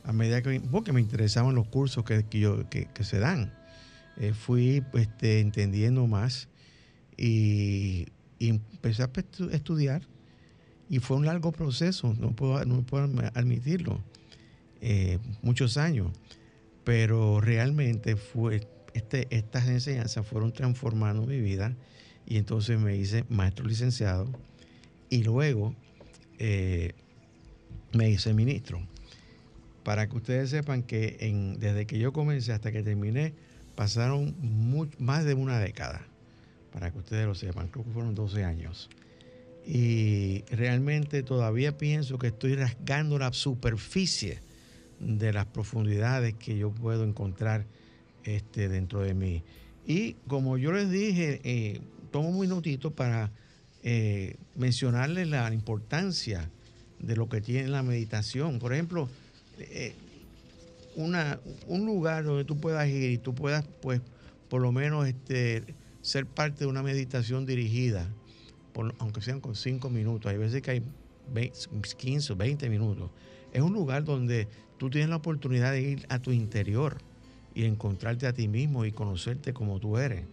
a 0.04 0.12
medida 0.14 0.42
que, 0.42 0.60
porque 0.60 0.92
me 0.94 1.02
interesaban 1.02 1.54
los 1.54 1.68
cursos 1.68 2.04
que, 2.04 2.26
yo, 2.32 2.70
que, 2.70 2.88
se 3.02 3.20
dan, 3.20 3.54
eh, 4.20 4.34
fui 4.34 4.84
este, 4.94 5.40
entendiendo 5.40 6.08
más 6.08 6.48
y, 7.18 8.08
empecé 8.40 9.04
a 9.04 9.10
estudiar 9.52 10.04
y 10.90 11.00
fue 11.00 11.18
un 11.18 11.26
largo 11.26 11.52
proceso, 11.52 12.14
no 12.20 12.36
puedo, 12.36 12.64
no 12.66 12.84
puedo 12.84 13.10
admitirlo, 13.34 14.00
eh, 14.82 15.18
muchos 15.42 15.78
años, 15.78 16.12
pero 16.84 17.42
realmente 17.42 18.16
fue, 18.16 18.68
este, 18.94 19.28
estas 19.32 19.68
enseñanzas 19.68 20.26
fueron 20.26 20.54
transformando 20.54 21.26
mi 21.26 21.40
vida 21.42 21.76
y 22.28 22.38
entonces 22.38 22.80
me 22.80 22.96
hice 22.96 23.26
maestro 23.30 23.66
licenciado 23.66 24.28
y 25.10 25.24
luego 25.24 25.76
eh, 26.40 26.94
me 27.94 28.10
hice 28.10 28.34
ministro. 28.34 28.82
Para 29.84 30.08
que 30.08 30.18
ustedes 30.18 30.50
sepan 30.50 30.84
que 30.84 31.18
en, 31.22 31.60
desde 31.60 31.86
que 31.86 31.98
yo 31.98 32.12
comencé 32.12 32.52
hasta 32.52 32.72
que 32.72 32.84
terminé, 32.84 33.34
pasaron 33.78 34.36
más 34.98 35.24
de 35.24 35.36
una 35.36 35.60
década. 35.60 36.02
Para 36.74 36.92
que 36.92 36.98
ustedes 36.98 37.26
lo 37.28 37.36
sepan, 37.36 37.70
creo 37.70 37.86
que 37.86 37.92
fueron 37.92 38.16
12 38.16 38.44
años. 38.44 38.90
Y 39.66 40.44
realmente 40.50 41.22
todavía 41.22 41.78
pienso 41.78 42.18
que 42.18 42.28
estoy 42.28 42.56
rasgando 42.56 43.20
la 43.20 43.32
superficie 43.32 44.40
de 45.00 45.32
las 45.32 45.46
profundidades 45.46 46.34
que 46.34 46.58
yo 46.58 46.72
puedo 46.72 47.04
encontrar 47.04 47.66
este, 48.24 48.68
dentro 48.68 49.02
de 49.02 49.14
mí. 49.14 49.44
Y 49.86 50.14
como 50.28 50.58
yo 50.58 50.72
les 50.72 50.90
dije, 50.90 51.40
eh, 51.44 51.80
tomo 52.12 52.30
un 52.30 52.40
minutito 52.40 52.92
para 52.92 53.32
eh, 53.84 54.38
mencionarles 54.56 55.28
la 55.28 55.54
importancia 55.54 56.50
de 57.00 57.16
lo 57.16 57.30
que 57.30 57.42
tiene 57.42 57.68
la 57.68 57.84
meditación. 57.84 58.58
Por 58.58 58.74
ejemplo, 58.74 59.08
eh, 59.60 59.94
una, 60.98 61.40
un 61.68 61.86
lugar 61.86 62.26
donde 62.26 62.44
tú 62.44 62.58
puedas 62.58 62.88
ir 62.90 63.12
y 63.12 63.18
tú 63.18 63.34
puedas, 63.34 63.66
pues, 63.82 64.02
por 64.50 64.62
lo 64.62 64.72
menos 64.72 65.08
este, 65.08 65.64
ser 66.02 66.26
parte 66.26 66.62
de 66.62 66.66
una 66.66 66.84
meditación 66.84 67.46
dirigida, 67.46 68.10
aunque 69.00 69.22
sean 69.22 69.40
con 69.40 69.56
cinco 69.56 69.90
minutos. 69.90 70.30
Hay 70.32 70.38
veces 70.38 70.62
que 70.62 70.72
hay 70.72 70.84
15 71.98 72.34
o 72.34 72.36
20 72.36 72.70
minutos. 72.70 73.12
Es 73.54 73.62
un 73.62 73.74
lugar 73.74 74.04
donde 74.04 74.48
tú 74.78 74.90
tienes 74.90 75.10
la 75.10 75.18
oportunidad 75.18 75.72
de 75.72 75.82
ir 75.82 76.06
a 76.10 76.20
tu 76.20 76.32
interior 76.32 76.98
y 77.54 77.66
encontrarte 77.66 78.28
a 78.28 78.34
ti 78.34 78.48
mismo 78.48 78.86
y 78.86 78.92
conocerte 78.92 79.54
como 79.54 79.80
tú 79.80 79.98
eres. 79.98 80.26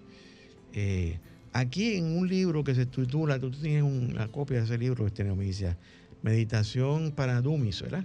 Eh, 0.73 1.19
aquí 1.53 1.95
en 1.95 2.17
un 2.17 2.29
libro 2.29 2.65
que 2.65 2.75
se 2.75 2.87
titula, 2.87 3.39
tú 3.39 3.51
tienes 3.51 3.83
una 3.83 4.29
copia 4.29 4.59
de 4.59 4.65
ese 4.65 4.79
libro, 4.79 5.07
este 5.07 5.25
Neomicia, 5.25 5.77
Meditación 6.23 7.13
para 7.13 7.41
Dumis, 7.43 7.83
¿verdad? 7.83 8.05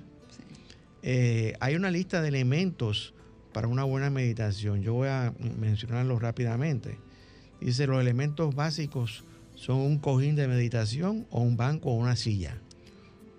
Eh, 1.01 1.53
hay 1.59 1.75
una 1.75 1.91
lista 1.91 2.21
de 2.21 2.27
elementos 2.27 3.13
para 3.53 3.67
una 3.67 3.83
buena 3.83 4.09
meditación. 4.09 4.81
Yo 4.81 4.93
voy 4.93 5.07
a 5.07 5.33
mencionarlos 5.59 6.21
rápidamente. 6.21 6.97
Dice, 7.61 7.87
los 7.87 7.99
elementos 7.99 8.55
básicos 8.55 9.23
son 9.55 9.77
un 9.77 9.99
cojín 9.99 10.35
de 10.35 10.47
meditación 10.47 11.27
o 11.29 11.41
un 11.41 11.57
banco 11.57 11.89
o 11.89 11.95
una 11.95 12.15
silla. 12.15 12.57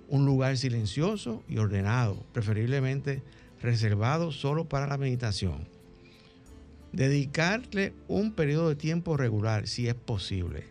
Un 0.09 0.27
lugar 0.27 0.57
silencioso 0.57 1.43
y 1.49 1.59
ordenado, 1.59 2.25
preferiblemente 2.33 3.23
reservado 3.63 4.33
solo 4.33 4.69
para 4.69 4.87
la 4.87 4.99
meditación. 4.99 5.69
Dedicarle 6.93 7.95
un 8.09 8.33
periodo 8.33 8.71
de 8.71 8.77
tiempo 8.77 9.17
regular, 9.17 9.69
si 9.69 9.87
es 9.87 9.95
posible. 9.95 10.65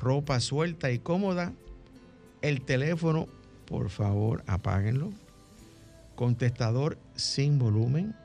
Ropa 0.00 0.40
suelta 0.40 0.90
y 0.90 0.98
cómoda. 0.98 1.52
El 2.42 2.62
teléfono, 2.62 3.26
por 3.66 3.90
favor, 3.90 4.42
apáguenlo. 4.46 5.12
Contestador 6.16 6.98
sin 7.14 7.58
volumen. 7.58 8.16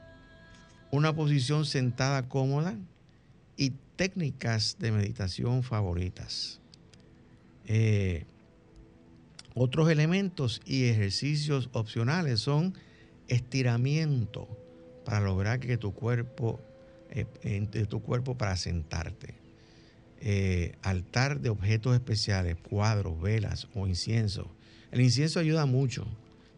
Una 0.90 1.14
posición 1.14 1.66
sentada 1.66 2.28
cómoda. 2.28 2.76
Y 3.58 3.74
técnicas 3.96 4.78
de 4.80 4.92
meditación 4.92 5.62
favoritas. 5.62 6.60
Eh, 7.68 8.26
otros 9.54 9.90
elementos 9.92 10.62
y 10.66 10.86
ejercicios 10.86 11.70
opcionales 11.74 12.40
son 12.40 12.74
estiramiento 13.28 14.48
para 15.06 15.20
lograr 15.20 15.60
que 15.60 15.78
tu 15.78 15.94
cuerpo, 15.94 16.60
eh, 17.12 17.86
tu 17.88 18.02
cuerpo 18.02 18.38
para 18.38 18.56
sentarte. 18.58 19.36
Eh, 20.22 20.76
altar 20.82 21.42
de 21.42 21.50
objetos 21.50 21.94
especiales, 21.96 22.56
cuadros, 22.56 23.20
velas 23.20 23.68
o 23.74 23.88
incienso. 23.88 24.50
El 24.92 25.02
incienso 25.02 25.40
ayuda 25.40 25.66
mucho, 25.66 26.08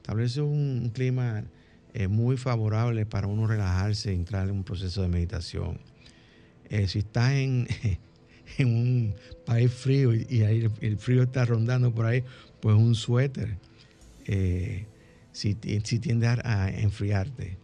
establece 0.03 0.41
un, 0.41 0.91
clima 0.93 1.45
eh, 1.93 2.09
muy 2.09 2.35
favorable 2.35 3.05
para 3.05 3.27
uno 3.27 3.47
relajarse 3.47 4.11
entrar 4.13 4.49
en 4.49 4.55
un 4.55 4.63
proceso 4.65 5.01
de 5.01 5.07
meditación. 5.07 5.79
si 6.87 6.99
estás 6.99 7.31
en, 7.33 7.67
un 8.59 9.15
país 9.45 9.71
frío 9.71 10.13
y, 10.13 10.41
el, 10.41 10.97
frío 10.97 11.23
está 11.23 11.45
rondando 11.45 11.93
por 11.93 12.05
ahí, 12.05 12.21
pues 12.59 12.75
un 12.75 12.95
suéter 12.95 13.57
si, 15.31 15.57
si 15.83 15.99
tiende 15.99 16.27
a 16.27 16.69
enfriarte. 16.69 17.57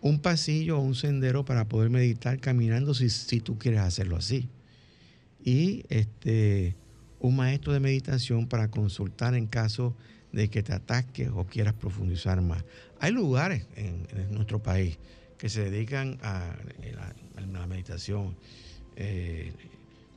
Un 0.00 0.18
pasillo 0.18 0.78
o 0.78 0.80
un 0.80 0.94
sendero 0.94 1.44
para 1.44 1.68
poder 1.68 1.90
meditar 1.90 2.40
caminando 2.40 2.94
si, 2.94 3.10
si 3.10 3.40
tú 3.40 3.58
quieres 3.58 3.80
hacerlo 3.80 4.16
así. 4.16 4.48
Y 5.44 5.84
este, 5.90 6.74
un 7.20 7.36
maestro 7.36 7.72
de 7.72 7.80
meditación 7.80 8.46
para 8.46 8.68
consultar 8.70 9.34
en 9.34 9.46
caso 9.46 9.90
de 9.90 10.15
que 10.32 10.62
te 10.62 10.72
ataques 10.72 11.30
o 11.34 11.44
quieras 11.46 11.74
profundizar 11.74 12.40
más. 12.42 12.64
Hay 13.00 13.12
lugares 13.12 13.66
en, 13.76 14.06
nuestro 14.30 14.62
país 14.62 14.98
que 15.38 15.48
se 15.48 15.70
dedican 15.70 16.18
a, 16.22 16.56
la, 17.52 17.66
meditación. 17.66 18.36
Eh, 18.96 19.52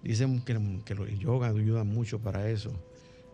dicen 0.04 0.42
que, 0.42 0.54
el 0.54 1.20
yoga 1.20 1.48
ayuda 1.48 1.84
mucho 1.84 2.20
para 2.20 2.50
eso. 2.50 2.72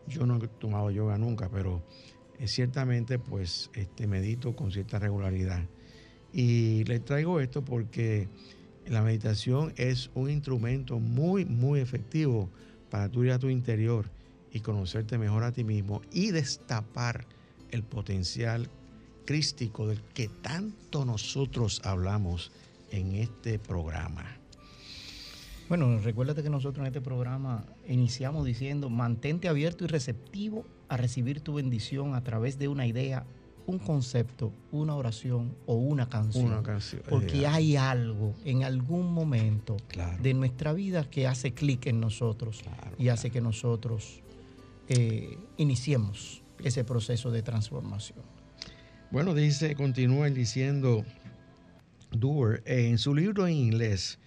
Yo 0.07 0.26
no 0.26 0.38
he 0.43 0.47
tomado 0.47 0.91
yoga 0.91 1.17
nunca, 1.17 1.49
pero 1.49 1.84
eh, 2.39 2.47
ciertamente 2.47 3.17
pues 3.17 3.71
este, 3.73 4.07
medito 4.07 4.55
con 4.55 4.71
cierta 4.71 4.99
regularidad. 4.99 5.63
Y 6.34 6.84
le 6.84 6.99
traigo 6.99 7.39
esto 7.39 7.63
porque 7.63 8.28
la 8.86 9.01
meditación 9.01 9.73
es 9.78 10.11
un 10.13 10.30
instrumento 10.30 10.99
muy, 10.99 11.45
muy 11.45 11.80
efectivo 11.80 12.49
para 12.89 13.09
tu 13.09 13.23
ir 13.23 13.32
a 13.32 13.39
tu 13.39 13.49
interior 13.49 14.09
y 14.56 14.62
conocerte 14.62 15.18
mejor 15.18 15.43
a 15.43 15.51
ti 15.51 15.66
mismo 15.66 16.01
y 16.14 16.32
destapar 16.32 17.26
el 17.72 17.84
potencial 17.84 18.70
crístico 19.26 19.86
del 19.86 20.01
que 20.01 20.30
tanto 20.30 21.03
nosotros 21.03 21.82
hablamos 21.84 22.53
en 22.89 23.16
este 23.16 23.60
programa. 23.60 24.24
Bueno, 25.68 25.99
recuérdate 25.99 26.41
que 26.41 26.49
nosotros 26.49 26.84
en 26.84 26.88
este 26.88 27.01
programa 27.01 27.66
iniciamos 27.86 28.45
diciendo, 28.45 28.89
mantente 28.89 29.49
abierto 29.49 29.84
y 29.84 29.88
receptivo 29.88 30.64
a 30.88 30.95
recibir 30.95 31.41
tu 31.41 31.56
bendición 31.56 32.16
a 32.16 32.24
través 32.24 32.58
de 32.58 32.70
una 32.70 32.88
idea, 32.88 33.26
un 33.66 33.80
concepto, 33.80 34.53
una 34.72 34.95
oración 34.95 35.53
o 35.66 35.74
una 35.74 36.08
canción. 36.08 36.45
Una 36.45 36.64
canción. 36.64 37.01
Porque 37.10 37.41
eh, 37.41 37.47
hay 37.47 37.76
algo 37.76 38.36
en 38.45 38.64
algún 38.64 39.12
momento 39.12 39.76
de 40.22 40.34
nuestra 40.34 40.72
vida 40.72 41.10
que 41.10 41.28
hace 41.28 41.53
clic 41.53 41.88
en 41.88 41.99
nosotros 41.99 42.62
y 42.97 43.10
hace 43.10 43.32
que 43.32 43.41
nosotros 43.41 44.22
eh, 44.89 45.38
iniciemos 45.57 46.43
ese 46.63 46.83
proceso 46.83 47.31
de 47.31 47.41
transformación. 47.41 48.23
Bueno, 49.11 49.33
dice, 49.33 49.75
continúa 49.75 50.29
diciendo 50.29 51.05
Doer 52.11 52.63
en 52.65 52.97
su 52.97 53.13
libro 53.13 53.47
en 53.47 53.53
inglés, 53.53 54.19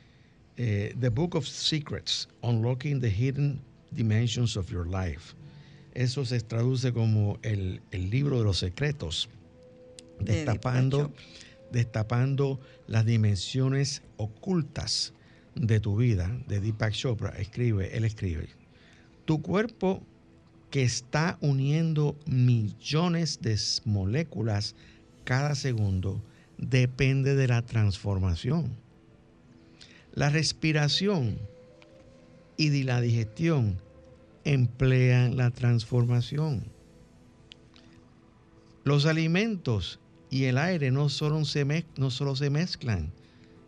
eh, 0.57 0.95
The 0.99 1.09
Book 1.09 1.37
of 1.37 1.47
Secrets, 1.47 2.29
Unlocking 2.43 3.01
the 3.01 3.11
Hidden 3.11 3.61
Dimensions 3.91 4.57
of 4.57 4.71
Your 4.71 4.87
Life. 4.87 5.35
Eso 5.95 6.25
se 6.25 6.41
traduce 6.41 6.93
como 6.93 7.39
el, 7.43 7.81
libro 7.91 8.39
de 8.39 8.45
los 8.45 8.59
secretos, 8.59 9.29
destapando, 10.21 11.13
destapando 11.73 12.61
las 12.87 13.05
dimensiones 13.05 14.03
ocultas 14.17 15.13
de 15.55 15.81
tu 15.81 15.97
vida, 15.97 16.31
de 16.47 16.61
Deepak 16.61 16.93
Chopra. 16.93 17.31
Escribe, 17.31 17.97
él 17.97 18.05
escribe, 18.05 18.49
tu 19.25 19.43
cuerpo 19.43 20.03
que 20.71 20.83
está 20.83 21.39
uniendo 21.41 22.17
millones 22.27 23.41
de 23.41 23.59
moléculas 23.85 24.75
cada 25.25 25.55
segundo 25.55 26.23
depende 26.59 27.35
de 27.35 27.49
la 27.49 27.63
transformación 27.63 28.77
la 30.19 30.31
respiración 30.31 31.39
y 32.57 32.83
la 32.83 33.01
digestión 33.01 33.81
emplean 34.43 35.37
la 35.37 35.53
transformación. 35.53 36.65
Los 38.83 39.07
alimentos 39.07 40.01
y 40.29 40.45
el 40.47 40.59
aire 40.59 40.91
no 40.91 41.09
solo, 41.09 41.45
se 41.45 41.65
mezclan, 41.65 43.13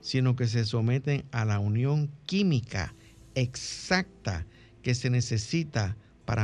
sino 0.00 0.34
que 0.34 0.48
se 0.48 0.64
someten 0.64 1.24
a 1.30 1.44
la 1.44 1.60
unión 1.60 2.10
química 2.26 2.94
exacta 3.36 4.44
que 4.82 4.96
se 4.96 5.08
necesita 5.08 5.96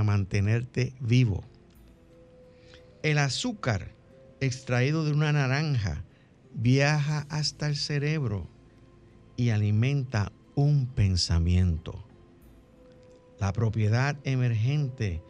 mantenerte 0.04 0.92
vivo. 1.00 1.44
El 3.02 3.18
azúcar 3.18 3.92
extraído 4.40 5.04
de 5.04 5.12
una 5.12 5.32
naranja 5.32 6.04
viaja 6.52 7.26
hasta 7.28 7.68
el 7.68 7.76
cerebro 7.76 8.48
y 9.36 9.50
alimenta 9.50 10.32
un 10.54 10.86
pensamiento. 10.86 12.02
La 13.38 13.52
propiedad 13.52 14.16
emergente 14.24 15.22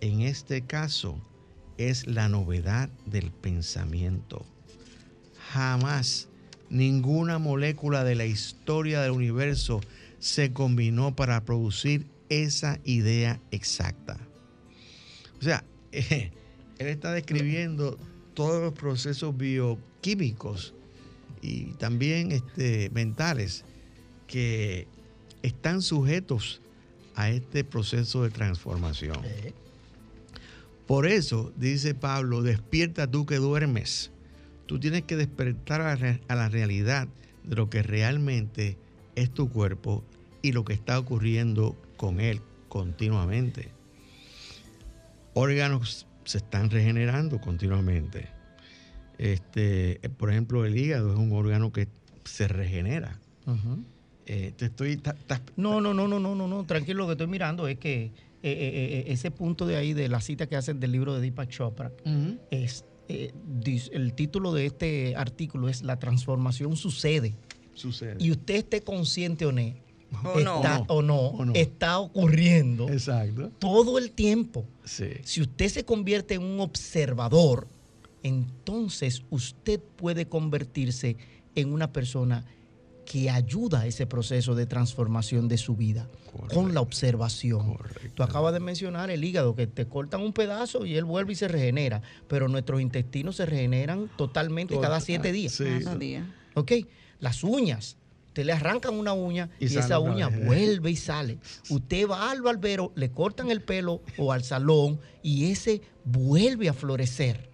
en 0.00 0.20
este 0.22 0.62
caso 0.62 1.20
es 1.76 2.06
la 2.06 2.28
novedad 2.28 2.88
del 3.06 3.30
pensamiento. 3.30 4.46
Jamás 5.50 6.28
ninguna 6.70 7.38
molécula 7.38 8.04
de 8.04 8.14
la 8.14 8.26
historia 8.26 9.00
del 9.00 9.12
universo 9.12 9.80
se 10.18 10.52
combinó 10.52 11.14
para 11.14 11.44
producir 11.44 12.06
esa 12.28 12.78
idea 12.84 13.40
exacta. 13.50 14.18
O 15.40 15.42
sea, 15.42 15.64
él 15.92 16.30
está 16.78 17.12
describiendo 17.12 17.98
todos 18.34 18.62
los 18.62 18.72
procesos 18.72 19.36
bioquímicos 19.36 20.74
y 21.42 21.72
también 21.74 22.32
este, 22.32 22.90
mentales 22.90 23.64
que 24.26 24.86
están 25.42 25.82
sujetos 25.82 26.60
a 27.14 27.30
este 27.30 27.64
proceso 27.64 28.22
de 28.22 28.30
transformación. 28.30 29.18
Por 30.86 31.06
eso, 31.06 31.52
dice 31.56 31.94
Pablo, 31.94 32.42
despierta 32.42 33.10
tú 33.10 33.26
que 33.26 33.36
duermes. 33.36 34.10
Tú 34.66 34.78
tienes 34.78 35.02
que 35.02 35.16
despertar 35.16 35.80
a 35.80 36.34
la 36.34 36.48
realidad 36.48 37.08
de 37.44 37.56
lo 37.56 37.68
que 37.70 37.82
realmente 37.82 38.76
es 39.16 39.30
tu 39.30 39.50
cuerpo 39.50 40.04
y 40.42 40.52
lo 40.52 40.64
que 40.64 40.74
está 40.74 40.98
ocurriendo 40.98 41.76
con 41.98 42.20
él 42.20 42.40
continuamente. 42.70 43.68
Órganos 45.34 46.06
se 46.24 46.38
están 46.38 46.70
regenerando 46.70 47.38
continuamente. 47.38 48.28
Este, 49.18 50.00
por 50.16 50.30
ejemplo, 50.30 50.64
el 50.64 50.78
hígado 50.78 51.12
es 51.12 51.18
un 51.18 51.32
órgano 51.32 51.72
que 51.72 51.88
se 52.24 52.48
regenera. 52.48 53.18
Eh, 54.26 54.52
te 54.56 54.66
estoy. 54.66 55.00
no, 55.56 55.80
no, 55.80 55.92
no, 55.92 56.08
no, 56.08 56.18
no, 56.18 56.34
no, 56.34 56.48
no. 56.48 56.64
Tranquilo, 56.64 57.00
lo 57.00 57.06
que 57.06 57.12
estoy 57.12 57.26
mirando 57.26 57.66
es 57.66 57.78
que 57.78 58.04
eh, 58.04 58.12
eh, 58.42 59.04
ese 59.08 59.30
punto 59.30 59.66
de 59.66 59.76
ahí 59.76 59.92
de 59.92 60.08
la 60.08 60.20
cita 60.20 60.46
que 60.46 60.56
hacen 60.56 60.80
del 60.80 60.92
libro 60.92 61.14
de 61.14 61.20
Deepak 61.20 61.50
Chopra 61.50 61.90
es 62.50 62.84
el 63.08 64.12
título 64.14 64.52
de 64.52 64.66
este 64.66 65.16
artículo 65.16 65.68
es 65.68 65.82
La 65.82 65.98
transformación 65.98 66.76
sucede. 66.76 67.34
Sucede. 67.72 68.16
Y 68.18 68.30
usted 68.30 68.56
esté 68.56 68.82
consciente 68.82 69.46
o 69.46 69.52
no, 69.52 69.62
está, 70.36 70.80
o, 70.88 71.02
no, 71.02 71.34
está 71.54 71.98
ocurriendo 71.98 72.88
Exacto. 72.88 73.50
todo 73.58 73.98
el 73.98 74.12
tiempo. 74.12 74.64
Sí. 74.84 75.10
Si 75.22 75.40
usted 75.40 75.68
se 75.68 75.84
convierte 75.84 76.34
en 76.34 76.42
un 76.42 76.60
observador, 76.60 77.68
entonces 78.22 79.22
usted 79.30 79.80
puede 79.96 80.26
convertirse 80.26 81.16
en 81.54 81.72
una 81.72 81.92
persona 81.92 82.44
que 83.04 83.30
ayuda 83.30 83.80
a 83.80 83.86
ese 83.86 84.06
proceso 84.06 84.54
de 84.54 84.66
transformación 84.66 85.48
de 85.48 85.56
su 85.56 85.74
vida 85.76 86.08
con 86.52 86.74
la 86.74 86.82
observación. 86.82 87.78
Tú 88.14 88.22
acabas 88.22 88.52
de 88.52 88.60
mencionar 88.60 89.10
el 89.10 89.24
hígado, 89.24 89.54
que 89.54 89.66
te 89.66 89.86
cortan 89.86 90.20
un 90.20 90.34
pedazo 90.34 90.84
y 90.84 90.96
él 90.96 91.04
vuelve 91.04 91.32
y 91.32 91.36
se 91.36 91.48
regenera, 91.48 92.02
pero 92.28 92.48
nuestros 92.48 92.82
intestinos 92.82 93.36
se 93.36 93.46
regeneran 93.46 94.10
totalmente 94.16 94.78
cada 94.78 95.00
siete 95.00 95.32
días. 95.32 95.56
Cada 95.56 95.96
día. 95.96 96.26
¿Ok? 96.54 96.72
Las 97.18 97.42
uñas. 97.44 97.96
Usted 98.38 98.46
le 98.46 98.52
arrancan 98.52 98.94
una 98.94 99.14
uña 99.14 99.50
y, 99.58 99.64
esa 99.64 99.98
uña 99.98 100.28
vuelve 100.28 100.92
y 100.92 100.94
sale. 100.94 101.40
Usted 101.70 102.08
va 102.08 102.30
al 102.30 102.40
barbero, 102.40 102.92
le 102.94 103.10
cortan 103.10 103.50
el 103.50 103.62
pelo 103.62 104.00
o 104.16 104.30
al 104.30 104.44
salón 104.44 105.00
y 105.24 105.50
ese 105.50 105.82
vuelve 106.04 106.68
a 106.68 106.72
florecer. 106.72 107.50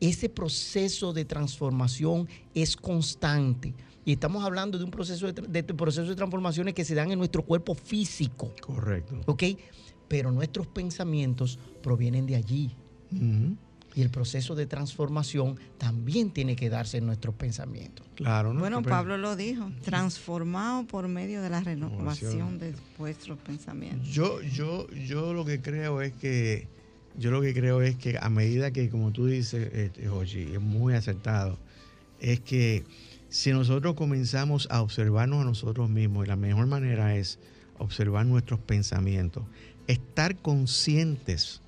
Ese 0.00 0.30
proceso 0.30 1.12
de 1.12 1.26
transformación 1.26 2.26
es 2.54 2.74
constante. 2.74 3.74
Y 4.06 4.12
estamos 4.12 4.42
hablando 4.42 4.78
de 4.78 4.84
un 4.84 4.90
proceso 4.90 5.30
de, 5.30 5.42
de, 5.42 5.62
proceso 5.62 6.08
de 6.08 6.16
transformaciones 6.16 6.72
que 6.72 6.86
se 6.86 6.94
dan 6.94 7.10
en 7.12 7.18
nuestro 7.18 7.42
cuerpo 7.42 7.74
físico. 7.74 8.50
Correcto. 8.62 9.20
¿Ok? 9.26 9.42
Pero 10.08 10.32
nuestros 10.32 10.68
pensamientos 10.68 11.58
provienen 11.82 12.24
de 12.24 12.36
allí. 12.36 12.74
Y 13.94 14.02
el 14.02 14.10
proceso 14.10 14.54
de 14.54 14.66
transformación 14.66 15.58
también 15.78 16.30
tiene 16.30 16.56
que 16.56 16.70
darse 16.70 16.98
en 16.98 17.06
nuestros 17.06 17.34
pensamientos. 17.34 18.06
Claro, 18.14 18.54
¿no? 18.54 18.60
Bueno, 18.60 18.82
Pablo 18.82 19.18
lo 19.18 19.36
dijo, 19.36 19.70
transformado 19.84 20.86
por 20.86 21.08
medio 21.08 21.42
de 21.42 21.50
la 21.50 21.60
renovación 21.60 22.58
de 22.58 22.74
vuestros 22.98 23.38
pensamientos. 23.38 24.08
Yo, 24.08 24.40
yo, 24.42 24.88
yo 24.90 25.34
lo 25.34 25.44
que 25.44 25.60
creo 25.60 26.00
es 26.00 26.12
que, 26.14 26.68
yo 27.18 27.30
lo 27.30 27.42
que 27.42 27.52
creo 27.52 27.82
es 27.82 27.96
que 27.96 28.18
a 28.20 28.30
medida 28.30 28.70
que, 28.70 28.88
como 28.88 29.12
tú 29.12 29.26
dices, 29.26 29.70
este, 29.74 30.04
es 30.04 30.60
muy 30.60 30.94
acertado, 30.94 31.58
es 32.20 32.40
que 32.40 32.84
si 33.28 33.50
nosotros 33.50 33.94
comenzamos 33.94 34.68
a 34.70 34.82
observarnos 34.82 35.40
a 35.40 35.44
nosotros 35.44 35.90
mismos, 35.90 36.26
y 36.26 36.28
la 36.28 36.36
mejor 36.36 36.66
manera 36.66 37.16
es 37.16 37.38
observar 37.78 38.26
nuestros 38.26 38.60
pensamientos, 38.60 39.44
estar 39.86 40.36
conscientes 40.36 41.60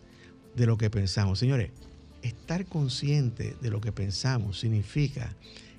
de 0.55 0.67
lo 0.67 0.77
que 0.77 0.91
pensamos. 0.91 1.39
Señores, 1.39 1.71
estar 2.25 2.67
consciente 2.67 3.57
de 3.61 3.71
lo 3.71 3.81
que 3.81 3.93
pensamos 3.93 4.61
significa 4.61 5.35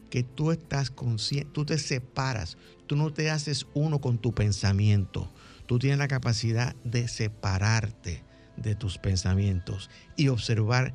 que 0.09 0.23
tú 0.23 0.51
estás 0.51 0.91
consciente, 0.91 1.49
tú 1.51 1.65
te 1.65 1.77
separas, 1.77 2.57
tú 2.87 2.95
no 2.95 3.11
te 3.11 3.29
haces 3.29 3.67
uno 3.73 3.99
con 3.99 4.17
tu 4.17 4.33
pensamiento, 4.33 5.29
tú 5.65 5.79
tienes 5.79 5.99
la 5.99 6.07
capacidad 6.07 6.75
de 6.83 7.07
separarte 7.07 8.23
de 8.57 8.75
tus 8.75 8.97
pensamientos 8.97 9.89
y 10.15 10.29
observar 10.29 10.93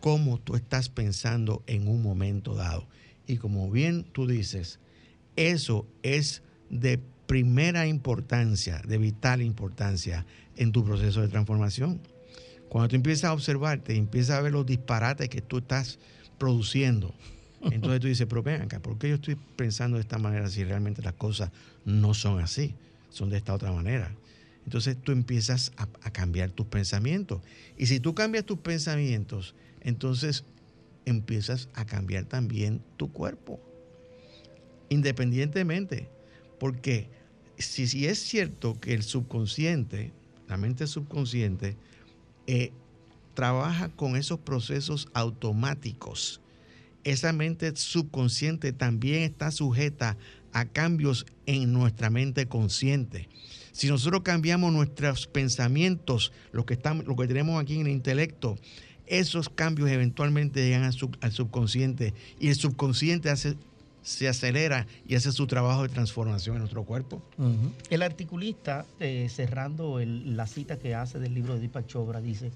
cómo 0.00 0.38
tú 0.38 0.54
estás 0.54 0.88
pensando 0.88 1.62
en 1.66 1.88
un 1.88 2.02
momento 2.02 2.54
dado. 2.54 2.86
Y 3.26 3.38
como 3.38 3.70
bien 3.70 4.04
tú 4.04 4.26
dices, 4.26 4.80
eso 5.36 5.86
es 6.02 6.42
de 6.68 7.00
primera 7.26 7.86
importancia, 7.86 8.82
de 8.86 8.98
vital 8.98 9.40
importancia 9.40 10.26
en 10.56 10.72
tu 10.72 10.84
proceso 10.84 11.20
de 11.20 11.28
transformación. 11.28 12.00
Cuando 12.70 12.88
tú 12.88 12.96
empiezas 12.96 13.24
a 13.24 13.32
observarte 13.32 13.94
y 13.94 13.98
empiezas 13.98 14.38
a 14.38 14.40
ver 14.40 14.52
los 14.52 14.64
disparates 14.64 15.28
que 15.28 15.42
tú 15.42 15.58
estás 15.58 15.98
produciendo, 16.38 17.12
entonces 17.62 18.00
tú 18.00 18.06
dices, 18.06 18.26
pero 18.28 18.44
ven 18.44 18.62
acá, 18.62 18.80
¿por 18.80 18.96
qué 18.96 19.08
yo 19.08 19.16
estoy 19.16 19.36
pensando 19.56 19.96
de 19.96 20.02
esta 20.02 20.18
manera 20.18 20.48
si 20.48 20.62
realmente 20.62 21.02
las 21.02 21.14
cosas 21.14 21.50
no 21.84 22.14
son 22.14 22.40
así? 22.40 22.76
Son 23.10 23.28
de 23.28 23.38
esta 23.38 23.54
otra 23.54 23.72
manera. 23.72 24.14
Entonces 24.64 24.96
tú 25.02 25.10
empiezas 25.10 25.72
a, 25.76 25.88
a 26.02 26.12
cambiar 26.12 26.52
tus 26.52 26.66
pensamientos. 26.66 27.42
Y 27.76 27.86
si 27.86 27.98
tú 27.98 28.14
cambias 28.14 28.44
tus 28.44 28.58
pensamientos, 28.58 29.56
entonces 29.80 30.44
empiezas 31.06 31.68
a 31.74 31.84
cambiar 31.84 32.26
también 32.26 32.80
tu 32.96 33.10
cuerpo. 33.12 33.60
Independientemente, 34.90 36.08
porque 36.60 37.08
si, 37.58 37.88
si 37.88 38.06
es 38.06 38.20
cierto 38.20 38.78
que 38.78 38.94
el 38.94 39.02
subconsciente, 39.02 40.12
la 40.48 40.56
mente 40.56 40.86
subconsciente, 40.86 41.76
eh, 42.46 42.72
trabaja 43.34 43.88
con 43.88 44.16
esos 44.16 44.38
procesos 44.38 45.08
automáticos, 45.14 46.40
esa 47.04 47.32
mente 47.32 47.74
subconsciente 47.76 48.72
también 48.72 49.22
está 49.22 49.50
sujeta 49.50 50.16
a 50.52 50.66
cambios 50.66 51.26
en 51.46 51.72
nuestra 51.72 52.10
mente 52.10 52.46
consciente. 52.46 53.28
Si 53.72 53.88
nosotros 53.88 54.22
cambiamos 54.22 54.72
nuestros 54.72 55.26
pensamientos, 55.26 56.32
lo 56.52 56.66
que, 56.66 56.76
que 56.76 57.26
tenemos 57.26 57.60
aquí 57.60 57.76
en 57.76 57.86
el 57.86 57.92
intelecto, 57.92 58.58
esos 59.06 59.48
cambios 59.48 59.90
eventualmente 59.90 60.64
llegan 60.64 60.84
al, 60.84 61.32
subconsciente 61.32 62.14
y 62.38 62.48
el 62.48 62.54
subconsciente 62.54 63.30
hace, 63.30 63.56
se 64.02 64.28
acelera 64.28 64.86
y 65.06 65.14
hace 65.14 65.32
su 65.32 65.46
trabajo 65.46 65.82
de 65.82 65.88
transformación 65.88 66.56
en 66.56 66.60
nuestro 66.60 66.84
cuerpo. 66.84 67.22
El 67.90 68.02
articulista, 68.02 68.86
eh, 68.98 69.28
cerrando 69.28 69.98
la 70.00 70.46
cita 70.46 70.78
que 70.78 70.94
hace 70.94 71.18
del 71.18 71.34
libro 71.34 71.54
de 71.54 71.60
Deepak 71.60 71.86
Chopra, 71.86 72.20
dice, 72.20 72.50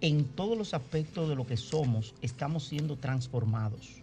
en 0.00 0.24
todos 0.24 0.56
los 0.56 0.74
aspectos 0.74 1.28
de 1.28 1.34
lo 1.34 1.46
que 1.46 1.56
somos 1.56 2.14
estamos 2.22 2.64
siendo 2.64 2.96
transformados. 2.96 4.02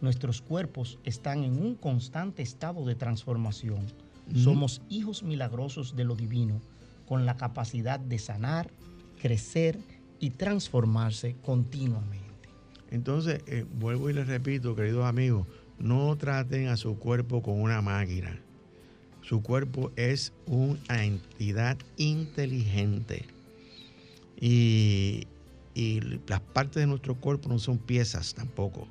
Nuestros 0.00 0.42
cuerpos 0.42 0.98
están 1.04 1.44
en 1.44 1.62
un 1.62 1.74
constante 1.74 2.42
estado 2.42 2.84
de 2.84 2.94
transformación. 2.94 3.86
Somos 4.34 4.82
hijos 4.88 5.22
milagrosos 5.22 5.94
de 5.94 6.04
lo 6.04 6.16
divino, 6.16 6.60
con 7.06 7.26
la 7.26 7.36
capacidad 7.36 8.00
de 8.00 8.18
sanar, 8.18 8.68
crecer 9.22 9.78
y 10.18 10.30
transformarse 10.30 11.36
continuamente. 11.44 12.26
Entonces, 12.90 13.42
eh, 13.46 13.64
vuelvo 13.78 14.10
y 14.10 14.14
les 14.14 14.26
repito, 14.26 14.74
queridos 14.74 15.04
amigos, 15.04 15.46
no 15.78 16.16
traten 16.16 16.68
a 16.68 16.76
su 16.76 16.98
cuerpo 16.98 17.42
con 17.42 17.60
una 17.60 17.82
máquina. 17.82 18.38
Su 19.22 19.42
cuerpo 19.42 19.90
es 19.96 20.32
una 20.46 21.04
entidad 21.04 21.76
inteligente. 21.96 23.26
Y, 24.38 25.26
y 25.74 26.00
las 26.26 26.40
partes 26.40 26.76
de 26.76 26.86
nuestro 26.86 27.16
cuerpo 27.16 27.48
no 27.48 27.58
son 27.58 27.78
piezas 27.78 28.34
tampoco. 28.34 28.86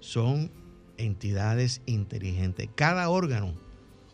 Son 0.00 0.50
entidades 0.96 1.82
inteligentes. 1.86 2.68
Cada 2.74 3.08
órgano 3.08 3.54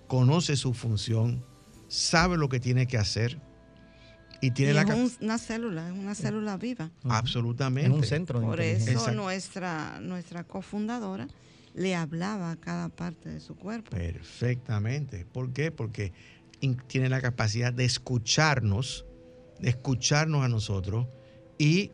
conoce 0.07 0.57
su 0.57 0.75
función, 0.75 1.45
sabe 1.89 2.37
lo 2.37 2.49
que 2.49 2.61
tiene 2.61 2.87
que 2.87 2.99
hacer 2.99 3.39
y 4.41 4.51
tiene 4.51 4.73
Y 4.73 4.75
la 4.75 4.83
es 4.83 5.19
una 5.21 5.39
célula, 5.39 5.89
es 5.89 5.95
una 5.95 6.15
célula 6.15 6.57
viva. 6.57 6.91
absolutamente 7.05 7.89
Es 7.89 7.97
un 7.97 8.05
centro 8.05 8.41
de 8.41 8.47
Por 8.47 8.61
eso 8.61 9.13
nuestra, 9.13 10.01
nuestra 10.01 10.45
cofundadora 10.45 11.29
le 11.75 11.95
hablaba 11.95 12.53
a 12.53 12.57
cada 12.57 12.89
parte 12.89 13.29
de 13.29 13.41
su 13.41 13.57
cuerpo. 13.57 13.91
Perfectamente. 13.91 15.27
¿Por 15.27 15.53
qué? 15.53 15.71
Porque 15.71 16.13
tiene 16.87 17.09
la 17.09 17.21
capacidad 17.21 17.73
de 17.73 17.85
escucharnos, 17.85 19.05
de 19.59 19.71
escucharnos 19.71 20.45
a 20.45 20.49
nosotros 20.49 21.07
y 21.59 21.91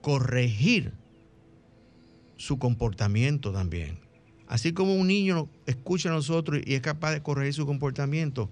corregir 0.00 0.92
su 2.36 2.58
comportamiento 2.58 3.52
también. 3.52 4.00
Así 4.46 4.72
como 4.72 4.94
un 4.94 5.06
niño 5.06 5.48
escucha 5.66 6.10
a 6.10 6.12
nosotros 6.12 6.60
y 6.64 6.74
es 6.74 6.80
capaz 6.80 7.12
de 7.12 7.22
corregir 7.22 7.54
su 7.54 7.66
comportamiento, 7.66 8.50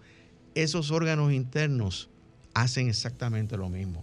esos 0.54 0.90
órganos 0.90 1.32
internos 1.32 2.08
hacen 2.54 2.88
exactamente 2.88 3.56
lo 3.56 3.68
mismo. 3.68 4.02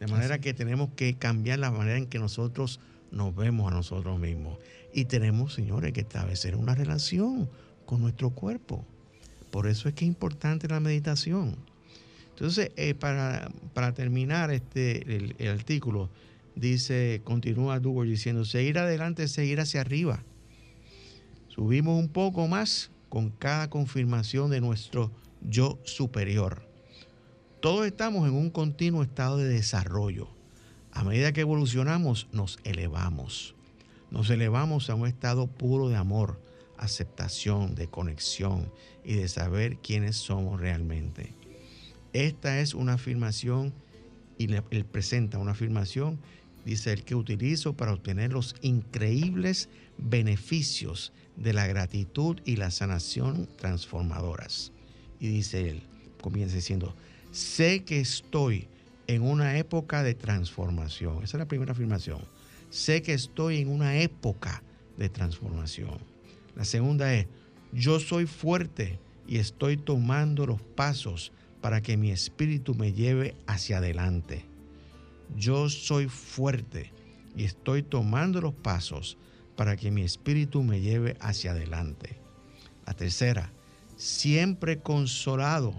De 0.00 0.06
manera 0.06 0.38
que 0.40 0.54
tenemos 0.54 0.90
que 0.94 1.14
cambiar 1.14 1.58
la 1.58 1.70
manera 1.72 1.98
en 1.98 2.06
que 2.06 2.18
nosotros 2.18 2.80
nos 3.10 3.34
vemos 3.34 3.70
a 3.70 3.74
nosotros 3.74 4.18
mismos. 4.18 4.58
Y 4.92 5.04
tenemos, 5.04 5.54
señores, 5.54 5.92
que 5.92 6.00
establecer 6.00 6.56
una 6.56 6.74
relación 6.74 7.48
con 7.86 8.00
nuestro 8.00 8.30
cuerpo. 8.30 8.84
Por 9.50 9.66
eso 9.66 9.88
es 9.88 9.94
que 9.94 10.04
es 10.04 10.08
importante 10.08 10.68
la 10.68 10.80
meditación. 10.80 11.56
Entonces, 12.30 12.70
eh, 12.76 12.94
para, 12.94 13.50
para 13.74 13.92
terminar 13.94 14.52
este, 14.52 15.32
el, 15.38 15.48
artículo, 15.48 16.08
dice, 16.54 17.20
continúa 17.24 17.80
Dugo 17.80 18.04
diciendo, 18.04 18.44
seguir 18.44 18.78
adelante 18.78 19.24
es 19.24 19.32
seguir 19.32 19.58
hacia 19.58 19.80
arriba. 19.80 20.22
Subimos 21.48 21.98
un 21.98 22.08
poco 22.08 22.46
más 22.46 22.90
con 23.08 23.30
cada 23.30 23.68
confirmación 23.68 24.50
de 24.50 24.60
nuestro 24.60 25.10
yo 25.40 25.80
superior. 25.82 26.62
Todos 27.60 27.86
estamos 27.86 28.28
en 28.28 28.34
un 28.34 28.50
continuo 28.50 29.02
estado 29.02 29.38
de 29.38 29.48
desarrollo. 29.48 30.28
A 30.92 31.02
medida 31.02 31.32
que 31.32 31.40
evolucionamos, 31.40 32.28
nos 32.30 32.60
elevamos. 32.62 33.56
Nos 34.10 34.30
elevamos 34.30 34.88
a 34.88 34.94
un 34.94 35.06
estado 35.06 35.46
puro 35.46 35.88
de 35.88 35.96
amor, 35.96 36.40
aceptación, 36.78 37.74
de 37.74 37.88
conexión 37.88 38.72
y 39.04 39.14
de 39.14 39.28
saber 39.28 39.78
quiénes 39.78 40.16
somos 40.16 40.60
realmente. 40.60 41.34
Esta 42.12 42.60
es 42.60 42.74
una 42.74 42.94
afirmación 42.94 43.74
y 44.38 44.52
él 44.52 44.84
presenta 44.84 45.38
una 45.38 45.52
afirmación, 45.52 46.18
dice 46.64 46.92
el 46.92 47.04
que 47.04 47.14
utilizo 47.14 47.74
para 47.74 47.92
obtener 47.92 48.32
los 48.32 48.54
increíbles 48.62 49.68
beneficios 49.98 51.12
de 51.36 51.52
la 51.52 51.66
gratitud 51.66 52.40
y 52.44 52.56
la 52.56 52.70
sanación 52.70 53.48
transformadoras. 53.56 54.72
Y 55.20 55.28
dice 55.28 55.68
él, 55.68 55.82
comienza 56.22 56.56
diciendo, 56.56 56.94
sé 57.30 57.84
que 57.84 58.00
estoy 58.00 58.68
en 59.06 59.22
una 59.22 59.58
época 59.58 60.02
de 60.02 60.14
transformación. 60.14 61.22
Esa 61.24 61.36
es 61.36 61.40
la 61.40 61.48
primera 61.48 61.72
afirmación. 61.72 62.20
Sé 62.70 63.02
que 63.02 63.14
estoy 63.14 63.58
en 63.58 63.68
una 63.68 63.98
época 63.98 64.62
de 64.96 65.08
transformación. 65.08 65.98
La 66.54 66.64
segunda 66.64 67.14
es, 67.14 67.26
yo 67.72 68.00
soy 68.00 68.26
fuerte 68.26 68.98
y 69.26 69.38
estoy 69.38 69.76
tomando 69.76 70.46
los 70.46 70.60
pasos 70.60 71.32
para 71.60 71.80
que 71.80 71.96
mi 71.96 72.10
espíritu 72.10 72.74
me 72.74 72.92
lleve 72.92 73.36
hacia 73.46 73.78
adelante. 73.78 74.44
Yo 75.36 75.68
soy 75.68 76.08
fuerte 76.08 76.92
y 77.36 77.44
estoy 77.44 77.82
tomando 77.82 78.40
los 78.40 78.54
pasos 78.54 79.18
para 79.56 79.76
que 79.76 79.90
mi 79.90 80.02
espíritu 80.02 80.62
me 80.62 80.80
lleve 80.80 81.16
hacia 81.20 81.52
adelante. 81.52 82.18
La 82.86 82.94
tercera, 82.94 83.52
siempre 83.96 84.78
consolado 84.78 85.74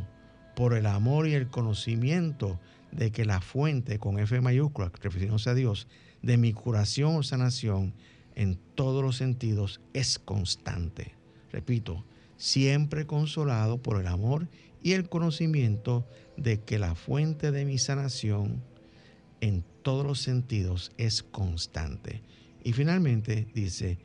por 0.55 0.73
el 0.73 0.85
amor 0.85 1.27
y 1.27 1.33
el 1.33 1.47
conocimiento 1.47 2.59
de 2.91 3.11
que 3.11 3.25
la 3.25 3.41
fuente, 3.41 3.99
con 3.99 4.19
F 4.19 4.39
mayúscula, 4.41 4.91
refiriéndose 5.01 5.49
a 5.49 5.53
Dios, 5.55 5.87
de 6.21 6.37
mi 6.37 6.53
curación 6.53 7.15
o 7.15 7.23
sanación 7.23 7.93
en 8.35 8.57
todos 8.75 9.03
los 9.03 9.17
sentidos 9.17 9.81
es 9.93 10.19
constante. 10.19 11.13
Repito, 11.51 12.03
siempre 12.37 13.05
consolado 13.05 13.77
por 13.77 13.99
el 13.99 14.07
amor 14.07 14.47
y 14.81 14.93
el 14.93 15.09
conocimiento 15.09 16.05
de 16.37 16.59
que 16.61 16.79
la 16.79 16.95
fuente 16.95 17.51
de 17.51 17.65
mi 17.65 17.77
sanación 17.77 18.61
en 19.41 19.63
todos 19.81 20.05
los 20.05 20.19
sentidos 20.19 20.91
es 20.97 21.23
constante. 21.23 22.21
Y 22.63 22.73
finalmente 22.73 23.47
dice, 23.53 23.97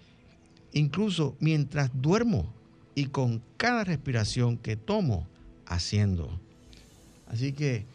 incluso 0.73 1.37
mientras 1.41 1.91
duermo 1.95 2.53
y 2.95 3.07
con 3.07 3.43
cada 3.57 3.85
respiración 3.85 4.57
que 4.57 4.77
tomo, 4.77 5.27
haciendo. 5.67 6.41
Así 7.27 7.53
que 7.53 7.87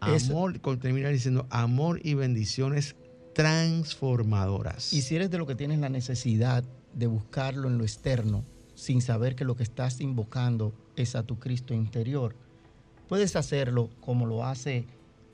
amor, 0.00 0.60
con 0.60 0.78
terminar 0.78 1.12
diciendo 1.12 1.46
amor 1.50 2.00
y 2.02 2.14
bendiciones 2.14 2.96
transformadoras. 3.34 4.92
Y 4.92 5.02
si 5.02 5.16
eres 5.16 5.30
de 5.30 5.38
lo 5.38 5.46
que 5.46 5.54
tienes 5.54 5.78
la 5.78 5.88
necesidad 5.88 6.64
de 6.94 7.06
buscarlo 7.06 7.68
en 7.68 7.78
lo 7.78 7.84
externo, 7.84 8.44
sin 8.74 9.02
saber 9.02 9.34
que 9.34 9.44
lo 9.44 9.56
que 9.56 9.62
estás 9.62 10.00
invocando 10.00 10.74
es 10.96 11.14
a 11.14 11.22
tu 11.22 11.38
Cristo 11.38 11.74
interior, 11.74 12.36
puedes 13.08 13.36
hacerlo 13.36 13.90
como 14.00 14.26
lo 14.26 14.44
hace 14.44 14.86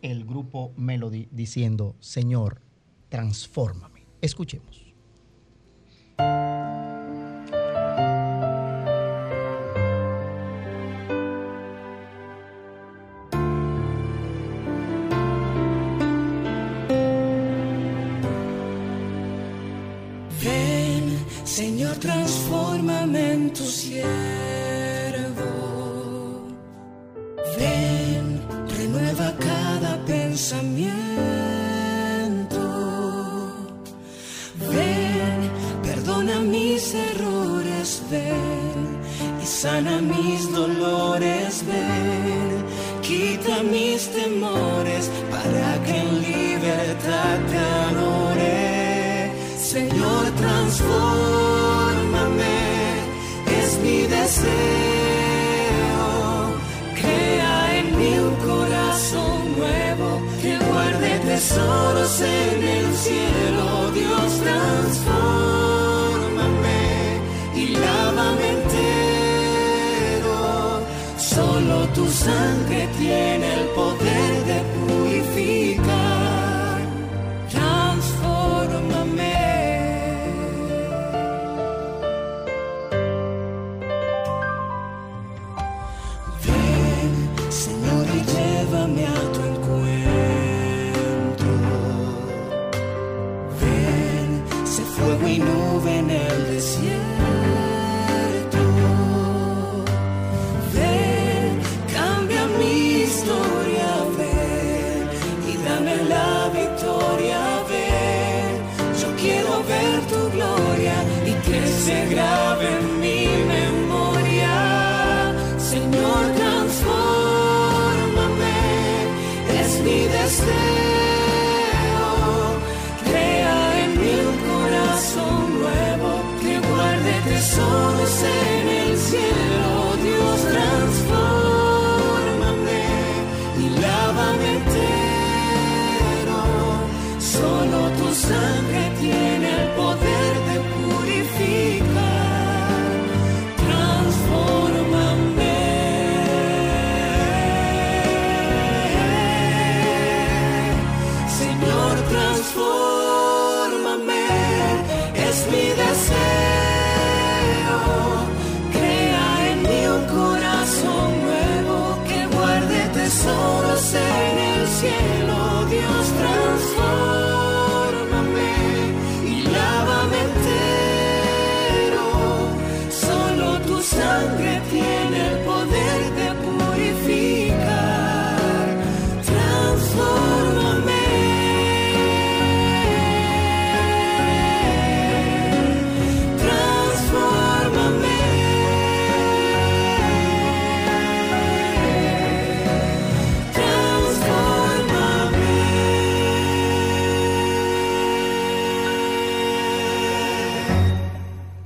el 0.03 0.25
grupo 0.25 0.73
Melody 0.77 1.29
diciendo, 1.31 1.97
Señor, 2.01 2.61
transfórmame. 3.09 4.07
Escuchemos. 4.21 4.84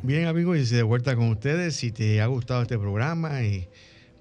De 0.08 0.82
vuelta 0.82 1.14
con 1.16 1.28
ustedes. 1.28 1.76
Si 1.76 1.92
te 1.92 2.22
ha 2.22 2.26
gustado 2.26 2.62
este 2.62 2.78
programa 2.78 3.42
y 3.42 3.68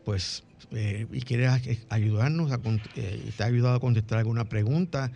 pues 0.03 0.43
eh, 0.71 1.07
y 1.13 1.21
quieres 1.21 1.49
ayudarnos, 1.87 2.51
a, 2.51 2.59
eh, 2.95 3.31
te 3.37 3.43
ha 3.43 3.45
ayudado 3.45 3.75
a 3.75 3.79
contestar 3.79 4.17
alguna 4.19 4.49
pregunta, 4.49 5.13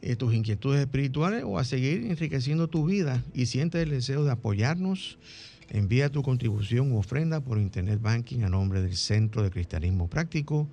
eh, 0.00 0.16
tus 0.16 0.32
inquietudes 0.32 0.80
espirituales 0.80 1.44
o 1.44 1.58
a 1.58 1.64
seguir 1.64 2.10
enriqueciendo 2.10 2.66
tu 2.68 2.86
vida 2.86 3.22
y 3.34 3.44
sientes 3.46 3.82
el 3.82 3.90
deseo 3.90 4.24
de 4.24 4.30
apoyarnos, 4.30 5.18
envía 5.68 6.10
tu 6.10 6.22
contribución 6.22 6.92
u 6.92 6.98
ofrenda 6.98 7.40
por 7.40 7.58
Internet 7.58 8.00
Banking 8.00 8.42
a 8.42 8.48
nombre 8.48 8.80
del 8.80 8.96
Centro 8.96 9.42
de 9.42 9.50
Cristianismo 9.50 10.08
Práctico, 10.08 10.66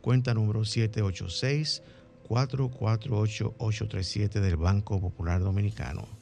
cuenta 0.00 0.34
número 0.34 0.64
786 0.64 1.82
448 2.26 3.54
837 3.58 4.40
del 4.40 4.56
Banco 4.56 5.00
Popular 5.00 5.40
Dominicano. 5.40 6.17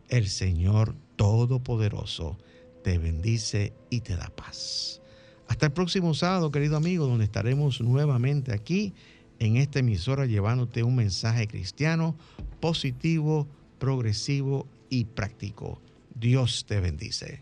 El 0.09 0.29
Señor 0.29 0.95
Todopoderoso 1.15 2.37
te 2.83 2.97
bendice 2.97 3.73
y 3.89 4.01
te 4.01 4.15
da 4.15 4.29
paz. 4.35 5.01
Hasta 5.47 5.67
el 5.67 5.71
próximo 5.71 6.13
sábado, 6.13 6.51
querido 6.51 6.77
amigo, 6.77 7.05
donde 7.05 7.25
estaremos 7.25 7.81
nuevamente 7.81 8.53
aquí 8.53 8.93
en 9.39 9.57
esta 9.57 9.79
emisora 9.79 10.25
llevándote 10.25 10.83
un 10.83 10.95
mensaje 10.95 11.47
cristiano 11.47 12.15
positivo, 12.59 13.47
progresivo 13.79 14.67
y 14.89 15.05
práctico. 15.05 15.81
Dios 16.15 16.65
te 16.67 16.79
bendice. 16.79 17.41